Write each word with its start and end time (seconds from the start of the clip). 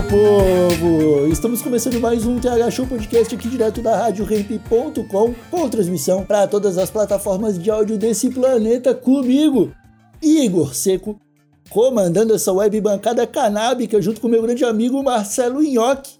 Meu 0.00 0.04
povo! 0.04 1.26
Estamos 1.26 1.60
começando 1.60 2.00
mais 2.00 2.24
um 2.24 2.38
TH 2.38 2.70
Show 2.70 2.86
Podcast 2.86 3.34
aqui 3.34 3.48
direto 3.48 3.82
da 3.82 3.96
RadioRamp.com 3.96 5.34
com 5.50 5.68
transmissão 5.68 6.24
para 6.24 6.46
todas 6.46 6.78
as 6.78 6.88
plataformas 6.90 7.58
de 7.58 7.70
áudio 7.70 7.98
desse 7.98 8.30
planeta 8.30 8.94
comigo, 8.94 9.72
Igor 10.22 10.74
Seco, 10.74 11.20
comandando 11.68 12.34
essa 12.34 12.52
web 12.52 12.80
bancada 12.80 13.26
canábica 13.26 14.00
junto 14.00 14.20
com 14.20 14.28
meu 14.28 14.40
grande 14.40 14.64
amigo 14.64 15.02
Marcelo 15.02 15.62
Nhoque. 15.62 16.18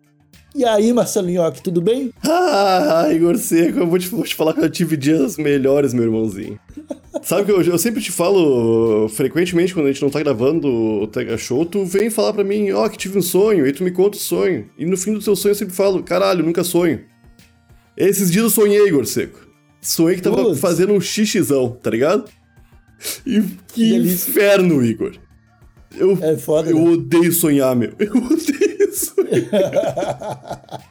E 0.55 0.65
aí, 0.65 0.93
Marcelo 0.93 1.31
Nhoque, 1.31 1.63
tudo 1.63 1.81
bem? 1.81 2.13
Ah, 2.23 3.07
Igor 3.11 3.39
Seco, 3.39 3.79
eu 3.79 3.87
vou 3.87 3.99
te, 3.99 4.09
vou 4.09 4.25
te 4.25 4.35
falar 4.35 4.53
que 4.53 4.61
eu 4.61 4.71
tive 4.71 4.97
dias 4.97 5.39
melhores, 5.39 5.95
meu 5.95 6.05
irmãozinho. 6.05 6.59
Sabe 7.23 7.45
que 7.45 7.53
eu, 7.53 7.63
eu 7.63 7.79
sempre 7.79 8.01
te 8.03 8.11
falo, 8.11 9.09
frequentemente, 9.11 9.75
quando 9.75 9.87
a 9.87 9.93
gente 9.93 10.03
não 10.03 10.11
tá 10.11 10.19
gravando 10.21 10.67
o 10.69 11.07
Tega 11.07 11.37
Show, 11.37 11.65
tu 11.67 11.85
vem 11.85 12.09
falar 12.11 12.33
pra 12.33 12.43
mim, 12.43 12.71
ó, 12.73 12.89
que 12.89 12.97
tive 12.97 13.19
um 13.19 13.23
sonho, 13.23 13.67
e 13.67 13.73
tu 13.73 13.85
me 13.85 13.91
conta 13.91 14.17
o 14.17 14.21
sonho. 14.21 14.69
E 14.79 14.87
no 14.87 14.97
fim 14.97 15.13
do 15.13 15.21
teu 15.21 15.37
sonho 15.37 15.51
eu 15.53 15.57
sempre 15.57 15.75
falo, 15.75 16.03
caralho, 16.03 16.45
nunca 16.45 16.65
sonho. 16.65 17.05
Esses 17.97 18.31
dias 18.31 18.45
eu 18.45 18.51
sonhei, 18.51 18.87
Igor 18.89 19.05
Seco. 19.07 19.39
Sonhei 19.83 20.17
que 20.17 20.23
tava 20.23 20.37
Putz. 20.43 20.61
fazendo 20.61 20.93
um 20.95 21.01
xixizão, 21.01 21.71
tá 21.83 21.91
ligado? 21.91 22.25
E 23.27 23.41
que 23.73 23.91
delícia. 23.91 24.31
inferno, 24.31 24.83
Igor. 24.85 25.13
Eu, 25.97 26.19
É 26.23 26.37
foda, 26.37 26.71
eu 26.71 26.77
né? 26.79 26.91
odeio 26.91 27.33
sonhar, 27.33 27.75
meu. 27.77 27.93
Eu 27.99 28.15
odeio 28.17 28.95
sonhar. 28.95 30.81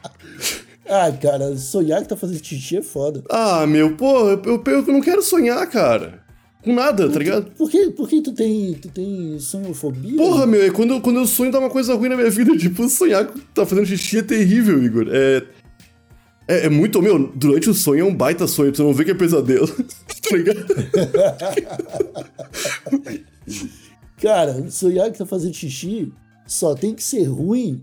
Ah, 0.92 1.12
cara, 1.12 1.56
sonhar 1.56 2.02
que 2.02 2.08
tá 2.08 2.16
fazendo 2.16 2.44
xixi 2.44 2.78
é 2.78 2.82
foda. 2.82 3.22
Ah, 3.30 3.64
meu, 3.64 3.94
pô, 3.96 4.28
eu, 4.28 4.42
eu, 4.44 4.60
eu 4.66 4.82
não 4.88 5.00
quero 5.00 5.22
sonhar, 5.22 5.64
cara. 5.70 6.19
Com 6.62 6.74
nada, 6.74 7.08
tá 7.08 7.18
ligado? 7.18 7.50
Por 7.52 7.70
que, 7.70 7.90
por 7.90 8.08
que 8.08 8.20
tu 8.20 8.32
tem, 8.32 8.74
tu 8.74 8.88
tem 8.90 9.38
sonhofobia? 9.38 10.16
Porra, 10.16 10.46
meu, 10.46 10.62
é 10.62 10.70
quando, 10.70 10.94
eu- 10.94 11.00
quando 11.00 11.16
eu 11.18 11.26
sonho 11.26 11.50
dá 11.50 11.58
uma 11.58 11.70
coisa 11.70 11.94
ruim 11.94 12.10
na 12.10 12.16
minha 12.16 12.30
vida. 12.30 12.54
Tipo, 12.58 12.86
sonhar 12.88 13.26
que 13.26 13.40
tá 13.54 13.64
fazendo 13.64 13.86
xixi 13.86 14.18
é 14.18 14.22
terrível, 14.22 14.82
Igor. 14.82 15.06
É. 15.10 15.42
É, 16.46 16.66
é 16.66 16.68
muito. 16.68 17.00
Meu, 17.00 17.32
durante 17.34 17.70
o 17.70 17.74
sonho 17.74 18.00
é 18.00 18.04
um 18.04 18.14
baita 18.14 18.46
sonho, 18.46 18.72
tu 18.72 18.82
não 18.82 18.92
vê 18.92 19.04
que 19.04 19.12
é 19.12 19.14
pesadelo. 19.14 19.68
tá 20.28 20.36
ligado? 20.36 20.66
Cara, 24.20 24.70
sonhar 24.70 25.10
que 25.10 25.18
tá 25.18 25.24
fazendo 25.24 25.54
xixi 25.54 26.12
só 26.46 26.74
tem 26.74 26.94
que 26.94 27.02
ser 27.02 27.24
ruim 27.24 27.80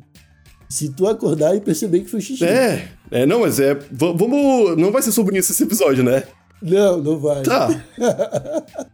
se 0.70 0.90
tu 0.90 1.08
acordar 1.08 1.56
e 1.56 1.62
perceber 1.62 2.02
que 2.02 2.12
foi 2.12 2.22
xixi. 2.22 2.46
É, 2.46 2.90
é, 3.10 3.26
não, 3.26 3.40
mas 3.42 3.60
é. 3.60 3.74
vamos. 3.92 4.78
Não 4.78 4.92
vai 4.92 5.02
ser 5.02 5.12
sobre 5.12 5.40
isso 5.40 5.52
esse 5.52 5.64
episódio, 5.64 6.04
né? 6.04 6.24
Não, 6.62 7.02
não 7.02 7.20
vai. 7.20 7.44
Tá. 7.44 7.70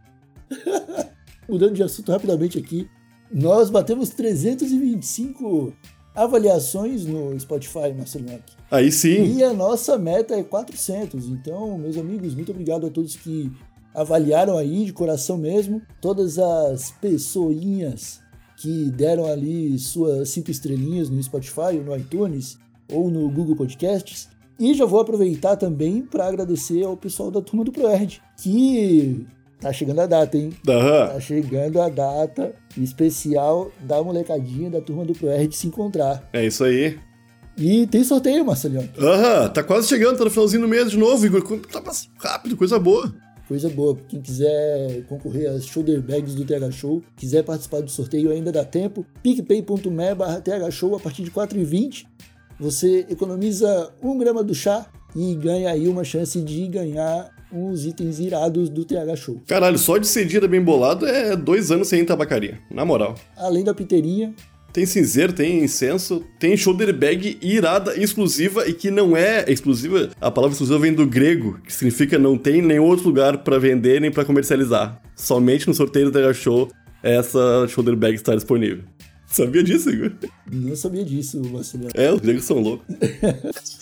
Mudando 1.48 1.74
de 1.74 1.82
assunto 1.82 2.10
rapidamente 2.10 2.58
aqui, 2.58 2.88
nós 3.30 3.70
batemos 3.70 4.10
325 4.10 5.74
avaliações 6.14 7.04
no 7.04 7.38
Spotify, 7.38 7.92
Marcelo 7.96 8.24
Nhoque. 8.24 8.54
Aí 8.70 8.92
sim. 8.92 9.36
E 9.36 9.42
a 9.42 9.52
nossa 9.52 9.98
meta 9.98 10.34
é 10.34 10.42
400. 10.42 11.26
Então, 11.26 11.76
meus 11.76 11.96
amigos, 11.96 12.34
muito 12.34 12.52
obrigado 12.52 12.86
a 12.86 12.90
todos 12.90 13.16
que 13.16 13.50
avaliaram 13.94 14.56
aí 14.56 14.84
de 14.84 14.92
coração 14.92 15.36
mesmo. 15.36 15.82
Todas 16.00 16.38
as 16.38 16.92
pessoinhas 16.92 18.20
que 18.56 18.90
deram 18.90 19.26
ali 19.26 19.78
suas 19.78 20.30
cinco 20.30 20.50
estrelinhas 20.50 21.10
no 21.10 21.22
Spotify, 21.22 21.76
ou 21.76 21.84
no 21.84 21.96
iTunes, 21.96 22.58
ou 22.90 23.10
no 23.10 23.28
Google 23.30 23.56
Podcasts. 23.56 24.28
E 24.58 24.72
já 24.74 24.84
vou 24.84 25.00
aproveitar 25.00 25.56
também 25.56 26.02
para 26.02 26.26
agradecer 26.26 26.84
ao 26.84 26.96
pessoal 26.96 27.30
da 27.30 27.40
turma 27.40 27.64
do 27.64 27.72
ProErd, 27.72 28.22
que 28.36 29.26
tá 29.60 29.72
chegando 29.72 30.00
a 30.00 30.06
data, 30.06 30.36
hein? 30.36 30.50
Aham. 30.68 31.08
Tá 31.08 31.20
chegando 31.20 31.80
a 31.80 31.88
data 31.88 32.54
especial 32.76 33.72
da 33.80 34.02
molecadinha 34.02 34.70
da 34.70 34.80
turma 34.80 35.04
do 35.04 35.12
ProErd 35.12 35.54
se 35.56 35.66
encontrar. 35.66 36.28
É 36.32 36.46
isso 36.46 36.62
aí. 36.64 36.98
E 37.56 37.86
tem 37.86 38.02
sorteio, 38.02 38.44
Marcelinho. 38.44 38.88
Aham, 38.98 39.48
tá 39.48 39.62
quase 39.62 39.88
chegando, 39.88 40.18
tá 40.18 40.24
no 40.24 40.30
finalzinho 40.30 40.62
do 40.62 40.68
mês 40.68 40.90
de 40.90 40.98
novo, 40.98 41.24
Igor. 41.24 41.42
Tá 41.70 41.82
rápido, 42.18 42.56
coisa 42.56 42.78
boa. 42.78 43.12
Coisa 43.46 43.68
boa. 43.68 43.96
Quem 44.08 44.20
quiser 44.20 45.04
concorrer 45.04 45.50
às 45.50 45.66
shoulder 45.66 46.00
bags 46.00 46.34
do 46.34 46.44
TH 46.44 46.70
Show, 46.72 47.02
quiser 47.14 47.44
participar 47.44 47.82
do 47.82 47.90
sorteio, 47.90 48.30
ainda 48.30 48.50
dá 48.50 48.64
tempo. 48.64 49.04
picpay.me 49.22 50.14
barra 50.14 50.40
TH 50.40 50.70
Show 50.70 50.96
a 50.96 51.00
partir 51.00 51.22
de 51.22 51.30
4,20. 51.30 52.06
Você 52.64 53.04
economiza 53.10 53.92
um 54.02 54.16
grama 54.16 54.42
do 54.42 54.54
chá 54.54 54.86
e 55.14 55.34
ganha 55.34 55.68
aí 55.70 55.86
uma 55.86 56.02
chance 56.02 56.40
de 56.40 56.66
ganhar 56.66 57.30
uns 57.52 57.84
itens 57.84 58.18
irados 58.18 58.70
do 58.70 58.86
TH 58.86 59.16
Show. 59.16 59.42
Caralho, 59.46 59.76
só 59.76 59.98
de 59.98 60.06
ser 60.06 60.24
dia 60.24 60.40
bem 60.48 60.62
bolado 60.62 61.04
é 61.04 61.36
dois 61.36 61.70
anos 61.70 61.88
sem 61.88 62.02
tabacaria. 62.06 62.58
Na 62.70 62.82
moral. 62.82 63.16
Além 63.36 63.62
da 63.62 63.74
piteirinha, 63.74 64.34
Tem 64.72 64.86
cinzeiro, 64.86 65.34
tem 65.34 65.62
incenso, 65.62 66.24
tem 66.40 66.56
shoulder 66.56 66.92
bag 66.96 67.36
irada, 67.42 68.00
exclusiva 68.00 68.66
e 68.66 68.72
que 68.72 68.90
não 68.90 69.14
é 69.14 69.44
exclusiva. 69.46 70.08
A 70.18 70.30
palavra 70.30 70.54
exclusiva 70.54 70.78
vem 70.78 70.94
do 70.94 71.06
grego, 71.06 71.60
que 71.66 71.72
significa 71.72 72.18
não 72.18 72.38
tem 72.38 72.60
em 72.60 72.62
nenhum 72.62 72.84
outro 72.84 73.04
lugar 73.04 73.44
pra 73.44 73.58
vender 73.58 74.00
nem 74.00 74.10
pra 74.10 74.24
comercializar. 74.24 75.02
Somente 75.14 75.68
no 75.68 75.74
sorteio 75.74 76.10
do 76.10 76.12
TH 76.12 76.32
Show 76.32 76.70
essa 77.04 77.68
shoulder 77.68 77.94
bag 77.94 78.14
está 78.14 78.34
disponível. 78.34 78.82
Sabia 79.34 79.64
disso, 79.64 79.90
Igor? 79.90 80.12
não 80.52 80.76
sabia 80.76 81.04
disso, 81.04 81.42
Marcelinho. 81.50 81.90
É, 81.94 82.12
os 82.12 82.20
gregos 82.20 82.44
são 82.44 82.60
loucos. 82.60 82.86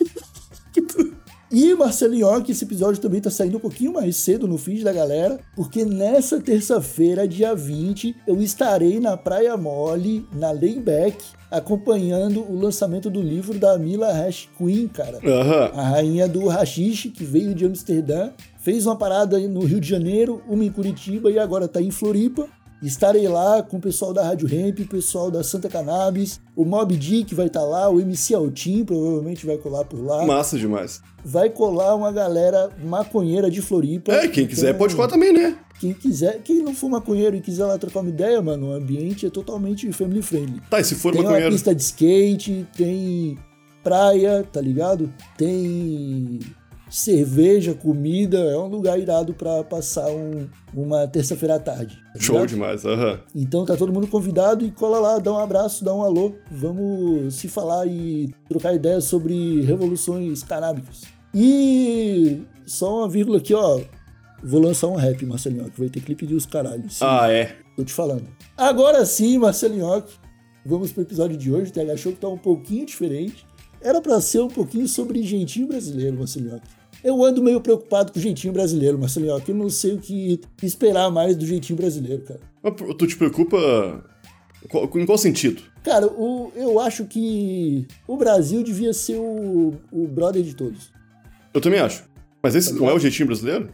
E 1.55 1.75
Marcelinho, 1.75 2.43
que 2.43 2.53
esse 2.53 2.65
episódio 2.65 2.99
também 3.03 3.21
tá 3.21 3.29
saindo 3.29 3.59
um 3.59 3.61
pouquinho 3.61 3.93
mais 3.93 4.17
cedo 4.17 4.49
no 4.49 4.57
feed 4.57 4.83
da 4.83 4.91
galera, 4.91 5.39
porque 5.55 5.85
nessa 5.85 6.41
terça-feira, 6.41 7.29
dia 7.29 7.55
20, 7.55 8.17
eu 8.27 8.41
estarei 8.41 8.99
na 8.99 9.19
Praia 9.19 9.55
Mole, 9.55 10.27
na 10.33 10.51
Layback, 10.51 11.23
acompanhando 11.51 12.41
o 12.41 12.59
lançamento 12.59 13.11
do 13.11 13.21
livro 13.21 13.59
da 13.59 13.77
Mila 13.77 14.11
Hash 14.15 14.49
Queen, 14.57 14.89
cara. 14.89 15.19
Aham. 15.23 15.71
A 15.75 15.89
rainha 15.91 16.27
do 16.27 16.49
hashish, 16.49 17.13
que 17.15 17.23
veio 17.23 17.55
de 17.55 17.67
Amsterdã, 17.67 18.31
fez 18.59 18.87
uma 18.87 18.97
parada 18.97 19.39
no 19.41 19.61
Rio 19.67 19.79
de 19.79 19.89
Janeiro, 19.91 20.43
uma 20.49 20.65
em 20.65 20.73
Curitiba 20.73 21.31
e 21.31 21.39
agora 21.39 21.69
tá 21.69 21.83
em 21.83 21.91
Floripa. 21.91 22.49
Estarei 22.83 23.29
lá 23.29 23.63
com 23.63 23.77
o 23.77 23.81
pessoal 23.81 24.13
da 24.13 24.25
Rádio 24.25 24.49
Ramp, 24.49 24.81
o 24.81 24.89
pessoal 24.89 25.31
da 25.31 25.45
Santa 25.45 25.69
Cannabis, 25.69 26.41
o 26.57 26.65
Mob 26.65 26.97
Dick 26.97 27.35
vai 27.35 27.47
estar 27.47 27.63
lá, 27.63 27.89
o 27.89 28.01
MC 28.01 28.35
Altim 28.35 28.85
provavelmente 28.85 29.47
vai 29.47 29.57
colar 29.57 29.85
por 29.85 30.05
lá 30.05 30.27
Massa 30.27 30.59
demais. 30.59 31.01
vai 31.25 31.49
colar 31.49 31.95
uma 31.95 32.11
galera 32.11 32.71
maconheira 32.85 33.49
de 33.51 33.63
Floripa. 33.63 34.13
É, 34.13 34.27
quem 34.27 34.47
quiser 34.47 34.69
Então, 34.71 34.79
pode 34.81 34.97
colar 34.97 35.09
também, 35.09 35.33
né? 35.33 35.57
Quem 35.79 35.93
quiser, 35.95 36.41
quem 36.43 36.63
não 36.63 36.75
for 36.75 36.89
maconheiro 36.89 37.37
e 37.37 37.41
quiser 37.41 37.65
lá 37.67 37.79
trocar 37.79 38.01
uma 38.01 38.11
ideia, 38.11 38.41
mano, 38.43 38.69
o 38.69 38.73
ambiente 38.73 39.27
é 39.27 39.31
totalmente 39.31 39.91
family 39.93 40.23
friendly. 40.23 40.61
Tá, 40.71 40.81
e 40.81 40.85
se 40.85 40.95
for 40.97 41.13
Tem 41.13 41.23
maconheiro. 41.23 41.51
pista 41.53 41.75
de 41.75 41.83
skate, 41.83 42.67
tem 42.77 43.39
praia, 43.83 44.45
tá 44.53 44.61
ligado? 44.61 45.13
Tem 45.37 46.39
cerveja, 46.95 47.73
comida, 47.75 48.39
é 48.39 48.57
um 48.59 48.67
lugar 48.69 48.99
irado 49.01 49.33
pra 49.33 49.65
passar 49.65 50.11
um- 50.11 50.47
uma 50.75 51.07
terça-feira 51.09 51.55
à 51.55 51.59
tarde. 51.59 51.99
tá 52.13 52.21
Show 52.21 52.45
demais, 52.47 52.85
aham. 52.85 53.19
Então 53.35 53.65
tá 53.65 53.77
todo 53.77 53.93
mundo 53.93 54.07
convidado 54.07 54.65
e 54.65 54.71
cola 54.71 54.99
lá, 55.01 55.19
dá 55.19 55.33
um 55.33 55.39
abraço, 55.39 55.83
dá 55.85 55.95
um 55.95 56.03
alô. 56.03 56.35
Vamos 56.51 57.35
se 57.35 57.49
falar 57.49 57.87
e 57.87 58.31
trocar 58.49 58.75
ideias 58.75 59.05
sobre 59.05 59.63
revoluções 59.63 60.43
canábicas. 60.43 61.03
E 61.35 62.43
só 62.67 62.99
uma 62.99 63.09
vírgula 63.09 63.39
aqui, 63.39 63.55
ó. 63.55 63.81
Vou 64.45 64.61
lançar 64.61 64.89
um 64.89 64.97
rap, 64.97 65.25
Marcelinho, 65.25 65.71
que 65.71 65.79
vai 65.81 65.89
ter 65.89 66.01
clipe 66.01 66.27
de 66.27 66.35
os 66.35 66.45
caralhos. 66.45 67.01
Ah, 67.01 67.31
é. 67.33 67.57
Tô 67.77 67.85
te 67.85 67.93
falando. 67.93 68.27
Agora 68.57 69.07
sim, 69.07 69.39
Marcelinho, 69.39 70.05
vamos 70.67 70.93
pro 70.93 71.03
episódio 71.03 71.37
de 71.39 71.51
hoje. 71.51 71.71
O 71.71 71.73
TH 71.75 71.97
Show 71.97 72.13
que 72.13 72.19
tá 72.19 72.29
um 72.29 72.37
pouquinho 72.37 72.85
diferente. 72.85 73.47
Era 73.81 74.01
pra 74.01 74.21
ser 74.21 74.41
um 74.41 74.49
pouquinho 74.49 74.87
sobre 74.87 75.23
jeitinho 75.23 75.69
brasileiro, 75.69 76.19
Marcelinho. 76.19 76.61
Eu 77.05 77.23
ando 77.25 77.43
meio 77.43 77.61
preocupado 77.61 78.13
com 78.13 78.19
o 78.19 78.23
jeitinho 78.23 78.53
brasileiro, 78.53 78.99
Marcelinho. 78.99 79.43
Eu 79.47 79.55
não 79.55 79.69
sei 79.69 79.95
o 79.95 79.99
que 79.99 80.41
esperar 80.63 81.11
mais 81.11 81.37
do 81.37 81.45
jeitinho 81.47 81.77
brasileiro, 81.77 82.23
cara. 82.23 82.41
Mas 82.63 82.75
Tu 82.97 83.07
te 83.09 83.17
preocupa. 83.17 84.05
qual- 84.69 84.89
Em 84.97 85.05
qual 85.07 85.19
sentido? 85.19 85.63
Cara, 85.83 86.07
o- 86.07 86.53
eu 86.55 86.79
acho 86.79 87.05
que 87.07 87.87
o 88.07 88.17
Brasil 88.17 88.63
devia 88.63 88.93
ser 88.93 89.17
o, 89.17 89.75
o 89.91 90.07
brother 90.07 90.43
de 90.43 90.55
todos. 90.55 90.91
Eu 91.53 91.61
também 91.61 91.81
acho. 91.81 92.05
Mas 92.43 92.55
esse 92.55 92.73
não 92.73 92.89
é 92.89 92.95
o 92.95 92.99
jeitinho 93.01 93.27
brasileiro? 93.27 93.69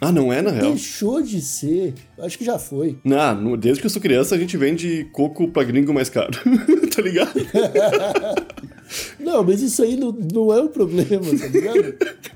Ah, 0.00 0.12
não 0.12 0.30
é, 0.32 0.42
na 0.42 0.50
real? 0.50 0.70
Deixou 0.72 1.22
de 1.22 1.40
ser. 1.40 1.94
Acho 2.18 2.36
que 2.36 2.44
já 2.44 2.58
foi. 2.58 2.98
Não, 3.04 3.56
desde 3.56 3.80
que 3.80 3.86
eu 3.86 3.90
sou 3.90 4.00
criança, 4.00 4.34
a 4.34 4.38
gente 4.38 4.54
vende 4.56 5.08
coco 5.12 5.48
pra 5.48 5.62
gringo 5.64 5.92
mais 5.94 6.08
caro. 6.10 6.32
tá 6.94 7.02
ligado? 7.02 7.32
Não, 9.18 9.42
mas 9.42 9.60
isso 9.62 9.82
aí 9.82 9.96
não, 9.96 10.12
não 10.12 10.52
é 10.52 10.60
o 10.62 10.68
problema, 10.68 11.24
tá 11.38 11.46
ligado? 11.48 11.94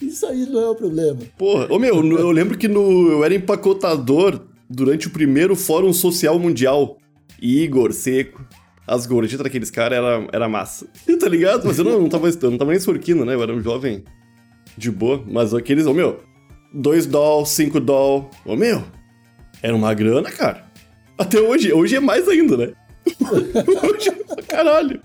Isso 0.00 0.26
aí 0.26 0.46
não 0.46 0.60
é 0.60 0.68
o 0.70 0.74
problema. 0.74 1.20
Porra, 1.36 1.66
ô 1.70 1.78
meu, 1.78 1.94
eu 1.94 2.30
lembro 2.30 2.56
que 2.56 2.68
no, 2.68 3.10
eu 3.10 3.24
era 3.24 3.34
empacotador 3.34 4.40
durante 4.68 5.06
o 5.06 5.10
primeiro 5.10 5.56
Fórum 5.56 5.92
Social 5.92 6.38
Mundial. 6.38 6.98
Igor, 7.40 7.92
Seco, 7.92 8.44
as 8.86 9.06
gorjetas 9.06 9.44
daqueles 9.44 9.70
caras 9.70 9.98
era, 9.98 10.28
era 10.32 10.48
massa. 10.48 10.86
tá 11.18 11.28
ligado? 11.28 11.66
Mas 11.66 11.78
eu 11.78 11.84
não, 11.84 12.00
não, 12.00 12.08
tava, 12.08 12.28
eu 12.28 12.50
não 12.50 12.58
tava 12.58 12.70
nem 12.70 12.80
sorquindo, 12.80 13.24
né? 13.24 13.34
Eu 13.34 13.42
era 13.42 13.52
um 13.52 13.60
jovem 13.60 14.04
de 14.76 14.90
boa. 14.90 15.22
Mas 15.26 15.54
aqueles, 15.54 15.86
ô 15.86 15.94
meu, 15.94 16.20
2 16.72 17.06
doll, 17.06 17.44
5 17.44 17.80
doll, 17.80 18.30
ô 18.44 18.56
meu, 18.56 18.82
era 19.62 19.74
uma 19.74 19.92
grana, 19.94 20.30
cara. 20.30 20.64
Até 21.16 21.40
hoje, 21.40 21.72
hoje 21.72 21.96
é 21.96 22.00
mais 22.00 22.28
ainda, 22.28 22.56
né? 22.56 22.72
hoje, 23.82 24.10
caralho. 24.46 25.00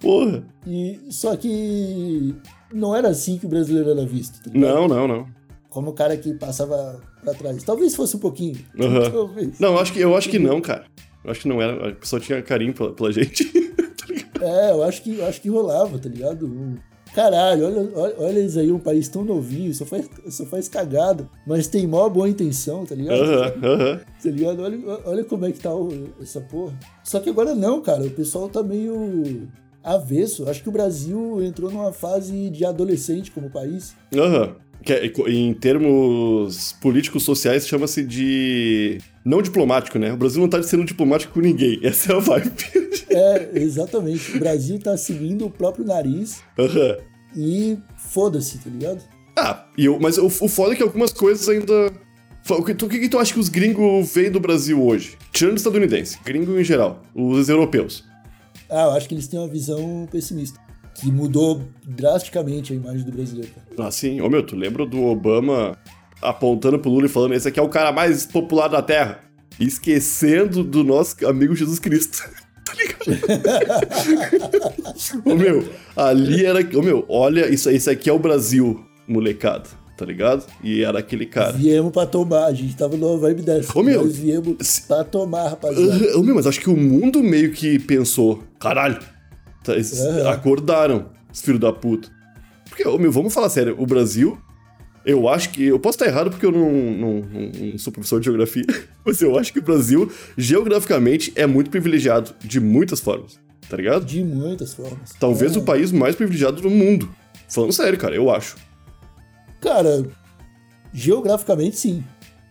Porra. 0.00 0.44
E, 0.66 1.00
só 1.10 1.36
que 1.36 2.34
não 2.72 2.94
era 2.94 3.08
assim 3.08 3.38
que 3.38 3.46
o 3.46 3.48
brasileiro 3.48 3.90
era 3.90 4.04
visto, 4.06 4.42
tá? 4.42 4.50
Não, 4.52 4.86
não, 4.88 5.08
não. 5.08 5.26
Como 5.70 5.90
o 5.90 5.94
cara 5.94 6.16
que 6.16 6.32
passava 6.34 7.00
pra 7.22 7.34
trás. 7.34 7.62
Talvez 7.62 7.94
fosse 7.94 8.16
um 8.16 8.20
pouquinho. 8.20 8.56
Aham. 8.80 9.10
Talvez. 9.10 9.58
Não, 9.58 9.72
eu 9.74 9.78
acho 9.78 9.92
que, 9.92 10.00
eu 10.00 10.16
acho 10.16 10.28
que 10.28 10.38
não, 10.38 10.60
cara. 10.60 10.84
Eu 11.24 11.30
acho 11.30 11.40
que 11.40 11.48
não 11.48 11.60
era. 11.60 11.90
A 11.90 11.92
pessoa 11.94 12.20
tinha 12.20 12.40
carinho 12.42 12.72
pela, 12.72 12.92
pela 12.94 13.12
gente. 13.12 13.44
tá? 14.38 14.44
É, 14.46 14.70
eu 14.70 14.82
acho 14.82 15.02
que, 15.02 15.18
eu 15.18 15.26
acho 15.26 15.40
que 15.40 15.48
rolava, 15.48 15.98
tá 15.98 16.08
ligado? 16.08 16.78
Caralho, 17.14 17.64
olha, 17.66 17.90
olha, 17.94 18.14
olha 18.18 18.38
eles 18.38 18.56
aí, 18.58 18.70
um 18.70 18.78
país 18.78 19.08
tão 19.08 19.24
novinho, 19.24 19.72
só 19.72 19.86
faz, 19.86 20.06
só 20.28 20.44
faz 20.44 20.68
cagada, 20.68 21.26
mas 21.46 21.66
tem 21.66 21.86
mó 21.86 22.06
boa 22.10 22.28
intenção, 22.28 22.84
tá 22.84 22.94
ligado? 22.94 23.22
Aham, 23.22 23.52
aham. 23.64 24.00
Tá 24.22 24.30
ligado? 24.30 24.62
Olha, 24.62 24.78
olha 25.06 25.24
como 25.24 25.46
é 25.46 25.52
que 25.52 25.58
tá 25.60 25.74
o- 25.74 26.10
essa 26.20 26.42
porra. 26.42 26.78
Só 27.02 27.18
que 27.18 27.30
agora 27.30 27.54
não, 27.54 27.80
cara. 27.80 28.02
O 28.04 28.10
pessoal 28.10 28.50
tá 28.50 28.62
meio 28.62 29.48
avesso. 29.86 30.48
Acho 30.48 30.62
que 30.62 30.68
o 30.68 30.72
Brasil 30.72 31.42
entrou 31.42 31.70
numa 31.70 31.92
fase 31.92 32.50
de 32.50 32.64
adolescente 32.64 33.30
como 33.30 33.48
país. 33.48 33.94
Aham. 34.14 34.56
Que 34.84 34.92
é- 34.92 35.06
em 35.30 35.54
termos 35.54 36.72
políticos 36.80 37.22
sociais 37.22 37.66
chama-se 37.66 38.02
de. 38.04 38.98
Não 39.24 39.40
diplomático, 39.42 39.98
né? 39.98 40.12
O 40.12 40.16
Brasil 40.16 40.40
não 40.40 40.48
tá 40.48 40.62
sendo 40.62 40.84
diplomático 40.84 41.32
com 41.34 41.40
ninguém. 41.40 41.80
Essa 41.86 42.12
é 42.12 42.16
a 42.16 42.18
vibe. 42.18 42.52
É, 43.10 43.50
exatamente. 43.54 44.36
O 44.36 44.38
Brasil 44.38 44.78
tá 44.78 44.96
seguindo 44.96 45.46
o 45.46 45.50
próprio 45.50 45.84
nariz 45.84 46.40
Aham. 46.58 46.96
e 47.36 47.78
foda-se, 47.96 48.58
tá 48.58 48.68
ligado? 48.70 49.02
Ah, 49.36 49.66
e 49.76 49.84
eu, 49.86 49.98
mas 50.00 50.18
o, 50.18 50.26
o 50.26 50.48
foda 50.48 50.72
é 50.72 50.76
que 50.76 50.82
algumas 50.82 51.12
coisas 51.12 51.48
ainda. 51.48 51.92
O 52.48 52.62
que, 52.62 52.74
tu- 52.74 52.86
o 52.86 52.88
que, 52.88 53.00
que 53.00 53.08
tu 53.08 53.18
acha 53.18 53.32
que 53.34 53.40
os 53.40 53.48
gringos 53.48 54.12
veem 54.14 54.30
do 54.30 54.38
Brasil 54.38 54.80
hoje? 54.80 55.18
Tirando 55.32 55.56
os 55.56 55.60
estadunidenses, 55.62 56.16
gringo 56.24 56.56
em 56.58 56.62
geral, 56.62 57.02
os 57.12 57.48
europeus. 57.48 58.04
Ah, 58.70 58.84
eu 58.84 58.90
acho 58.92 59.08
que 59.08 59.14
eles 59.14 59.28
têm 59.28 59.38
uma 59.38 59.48
visão 59.48 60.08
pessimista. 60.10 60.58
Que 60.94 61.10
mudou 61.12 61.62
drasticamente 61.84 62.72
a 62.72 62.76
imagem 62.76 63.04
do 63.04 63.12
brasileiro. 63.12 63.52
Ah, 63.78 63.90
sim. 63.90 64.20
Ô 64.20 64.30
meu, 64.30 64.42
tu 64.42 64.56
lembra 64.56 64.86
do 64.86 65.04
Obama 65.04 65.76
apontando 66.22 66.78
pro 66.78 66.90
Lula 66.90 67.06
e 67.06 67.10
falando: 67.10 67.34
esse 67.34 67.48
aqui 67.48 67.60
é 67.60 67.62
o 67.62 67.68
cara 67.68 67.92
mais 67.92 68.24
popular 68.24 68.68
da 68.68 68.80
Terra? 68.80 69.20
Esquecendo 69.60 70.64
do 70.64 70.82
nosso 70.82 71.26
amigo 71.26 71.54
Jesus 71.54 71.78
Cristo. 71.78 72.18
tá 72.64 72.72
ligado? 72.74 73.04
Ô 75.30 75.34
meu, 75.34 75.68
ali 75.94 76.46
era. 76.46 76.60
Ô 76.76 76.82
meu, 76.82 77.04
olha, 77.08 77.52
isso, 77.52 77.70
isso 77.70 77.90
aqui 77.90 78.08
é 78.08 78.12
o 78.12 78.18
Brasil, 78.18 78.82
molecada. 79.06 79.68
Tá 79.96 80.04
ligado? 80.04 80.44
E 80.62 80.82
era 80.82 80.98
aquele 80.98 81.24
cara. 81.24 81.52
Viemos 81.52 81.90
pra 81.90 82.04
tomar, 82.04 82.44
a 82.46 82.52
gente 82.52 82.76
tava 82.76 82.96
numa 82.98 83.16
vibe 83.16 83.40
dessa. 83.42 83.78
Ô, 83.78 83.82
meu, 83.82 84.04
Nós 84.04 84.16
viemos 84.16 84.56
se- 84.60 84.82
pra 84.82 85.02
tomar, 85.02 85.48
rapaziada. 85.48 86.18
Ô 86.18 86.22
meu, 86.22 86.34
mas 86.34 86.46
acho 86.46 86.60
que 86.60 86.68
o 86.68 86.76
mundo 86.76 87.22
meio 87.22 87.50
que 87.52 87.78
pensou: 87.78 88.42
caralho, 88.60 88.98
tá, 89.64 89.74
esses- 89.74 89.98
Aham. 90.00 90.28
acordaram, 90.28 91.06
os 91.32 91.40
filhos 91.40 91.60
da 91.60 91.72
puta. 91.72 92.08
Porque, 92.68 92.86
ô 92.86 92.98
meu, 92.98 93.10
vamos 93.10 93.32
falar 93.32 93.48
sério, 93.48 93.74
o 93.78 93.86
Brasil, 93.86 94.36
eu 95.06 95.26
acho 95.30 95.48
que. 95.48 95.64
Eu 95.64 95.78
posso 95.80 95.96
estar 95.96 96.06
errado 96.06 96.28
porque 96.30 96.44
eu 96.44 96.52
não, 96.52 96.70
não- 96.70 97.20
não- 97.22 97.70
não 97.72 97.78
sou 97.78 97.90
professor 97.90 98.20
de 98.20 98.26
geografia, 98.26 98.66
mas 99.02 99.22
eu 99.22 99.38
acho 99.38 99.50
que 99.50 99.60
o 99.60 99.62
Brasil, 99.62 100.12
geograficamente, 100.36 101.32
é 101.36 101.46
muito 101.46 101.70
privilegiado 101.70 102.32
de 102.44 102.60
muitas 102.60 103.00
formas, 103.00 103.38
tá 103.68 103.78
ligado? 103.78 104.04
De 104.04 104.22
muitas 104.22 104.74
formas. 104.74 105.14
Talvez 105.18 105.56
É. 105.56 105.58
o 105.58 105.62
país 105.62 105.90
mais 105.90 106.14
privilegiado 106.14 106.60
do 106.60 106.68
mundo. 106.68 107.08
Falando 107.48 107.72
sério, 107.72 107.98
cara, 107.98 108.14
eu 108.14 108.30
acho. 108.30 108.56
Cara, 109.60 110.06
geograficamente 110.92 111.76
sim. 111.76 112.04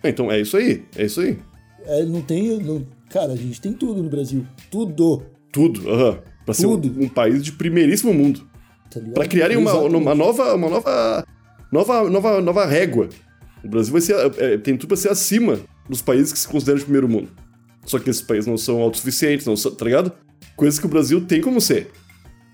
Então 0.04 0.32
é 0.32 0.40
isso 0.40 0.58
aí, 0.58 0.84
é 0.96 1.06
isso 1.06 1.22
aí. 1.22 1.38
É, 1.86 2.04
não 2.04 2.22
tem. 2.22 2.60
Não... 2.60 2.86
Cara, 3.10 3.34
a 3.34 3.36
gente 3.36 3.60
tem 3.62 3.74
tudo 3.74 4.02
no 4.02 4.10
Brasil. 4.10 4.46
Tudo. 4.70 5.24
Tudo, 5.52 5.90
aham. 5.90 6.20
Pra 6.46 6.54
ser 6.54 6.68
um, 6.68 6.76
um 6.76 7.10
país 7.10 7.44
de 7.44 7.52
primeiríssimo 7.52 8.14
mundo. 8.14 8.48
Tá 8.90 9.00
ligado? 9.00 9.16
Pra 9.16 9.28
criarem 9.28 9.58
uma, 9.58 9.74
uma 9.74 10.14
nova, 10.14 10.54
uma 10.54 10.70
nova, 10.70 11.26
nova, 11.72 12.10
nova, 12.10 12.42
nova 12.42 12.66
régua. 12.66 13.10
O 13.64 13.68
Brasil 13.68 13.92
vai 13.92 14.02
ser, 14.02 14.16
é, 14.38 14.58
tem 14.58 14.78
tudo 14.78 14.90
pra 14.90 14.98
ser 14.98 15.10
acima 15.10 15.60
dos 15.90 16.02
países 16.02 16.32
que 16.32 16.38
se 16.38 16.48
consideram 16.48 16.78
de 16.78 16.84
primeiro 16.84 17.10
mundo. 17.10 17.30
Só 17.86 17.98
que 18.00 18.10
esses 18.10 18.22
países 18.22 18.48
não 18.48 18.58
são 18.58 18.82
autossuficientes, 18.82 19.46
não 19.46 19.56
são, 19.56 19.74
tá 19.74 19.86
ligado? 19.86 20.12
Coisas 20.56 20.80
que 20.80 20.86
o 20.86 20.90
Brasil 20.90 21.26
tem 21.26 21.42
como 21.42 21.60
ser. 21.60 21.92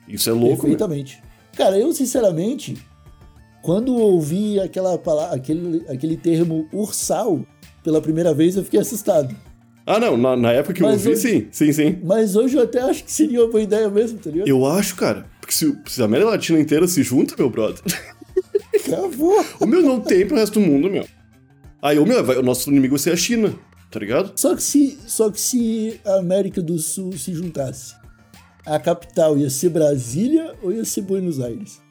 Isso 0.07 0.29
é 0.29 0.33
louco, 0.33 0.67
né? 0.67 0.75
Perfeitamente. 0.75 1.21
Cara, 1.55 1.77
eu 1.77 1.91
sinceramente, 1.93 2.77
quando 3.61 3.95
ouvi 3.95 4.59
aquela 4.59 4.97
palavra, 4.97 5.35
aquele, 5.35 5.85
aquele 5.89 6.17
termo 6.17 6.67
ursal 6.73 7.45
pela 7.83 8.01
primeira 8.01 8.33
vez, 8.33 8.55
eu 8.55 8.63
fiquei 8.63 8.79
assustado. 8.79 9.35
Ah, 9.85 9.99
não, 9.99 10.15
na, 10.15 10.35
na 10.37 10.51
época 10.51 10.73
que 10.75 10.83
eu 10.83 10.87
Mas 10.87 10.97
ouvi, 11.05 11.11
hoje- 11.17 11.21
sim, 11.21 11.47
sim, 11.51 11.73
sim. 11.73 11.99
Mas 12.03 12.35
hoje 12.35 12.55
eu 12.55 12.63
até 12.63 12.79
acho 12.81 13.03
que 13.03 13.11
seria 13.11 13.41
uma 13.41 13.49
boa 13.49 13.61
ideia 13.63 13.89
mesmo, 13.89 14.19
tá 14.19 14.29
ligado? 14.29 14.47
Eu 14.47 14.65
acho, 14.65 14.95
cara, 14.95 15.25
porque 15.39 15.53
se, 15.53 15.75
se 15.87 16.01
a 16.01 16.05
América 16.05 16.29
Latina 16.29 16.59
inteira 16.59 16.87
se 16.87 17.01
junta, 17.01 17.35
meu 17.37 17.49
brother, 17.49 17.81
Acabou. 18.75 19.43
o 19.59 19.65
meu 19.65 19.81
não 19.81 19.99
tem 19.99 20.25
pro 20.25 20.37
resto 20.37 20.59
do 20.59 20.65
mundo, 20.65 20.89
meu. 20.89 21.05
Aí 21.81 21.97
o 21.97 22.05
meu, 22.05 22.23
vai- 22.23 22.37
o 22.37 22.43
nosso 22.43 22.69
inimigo 22.69 22.95
vai 22.95 22.99
ser 23.03 23.11
a 23.11 23.17
China, 23.17 23.53
tá 23.89 23.99
ligado? 23.99 24.31
Só 24.35 24.55
que 24.55 24.61
se, 24.63 24.97
só 25.07 25.29
que 25.31 25.41
se 25.41 25.99
a 26.05 26.19
América 26.19 26.61
do 26.61 26.77
Sul 26.77 27.13
se 27.13 27.33
juntasse, 27.33 27.95
a 28.65 28.79
capital 28.79 29.37
ia 29.37 29.49
ser 29.49 29.69
Brasília 29.69 30.53
ou 30.61 30.71
ia 30.71 30.85
ser 30.85 31.01
Buenos 31.01 31.39
Aires? 31.39 31.81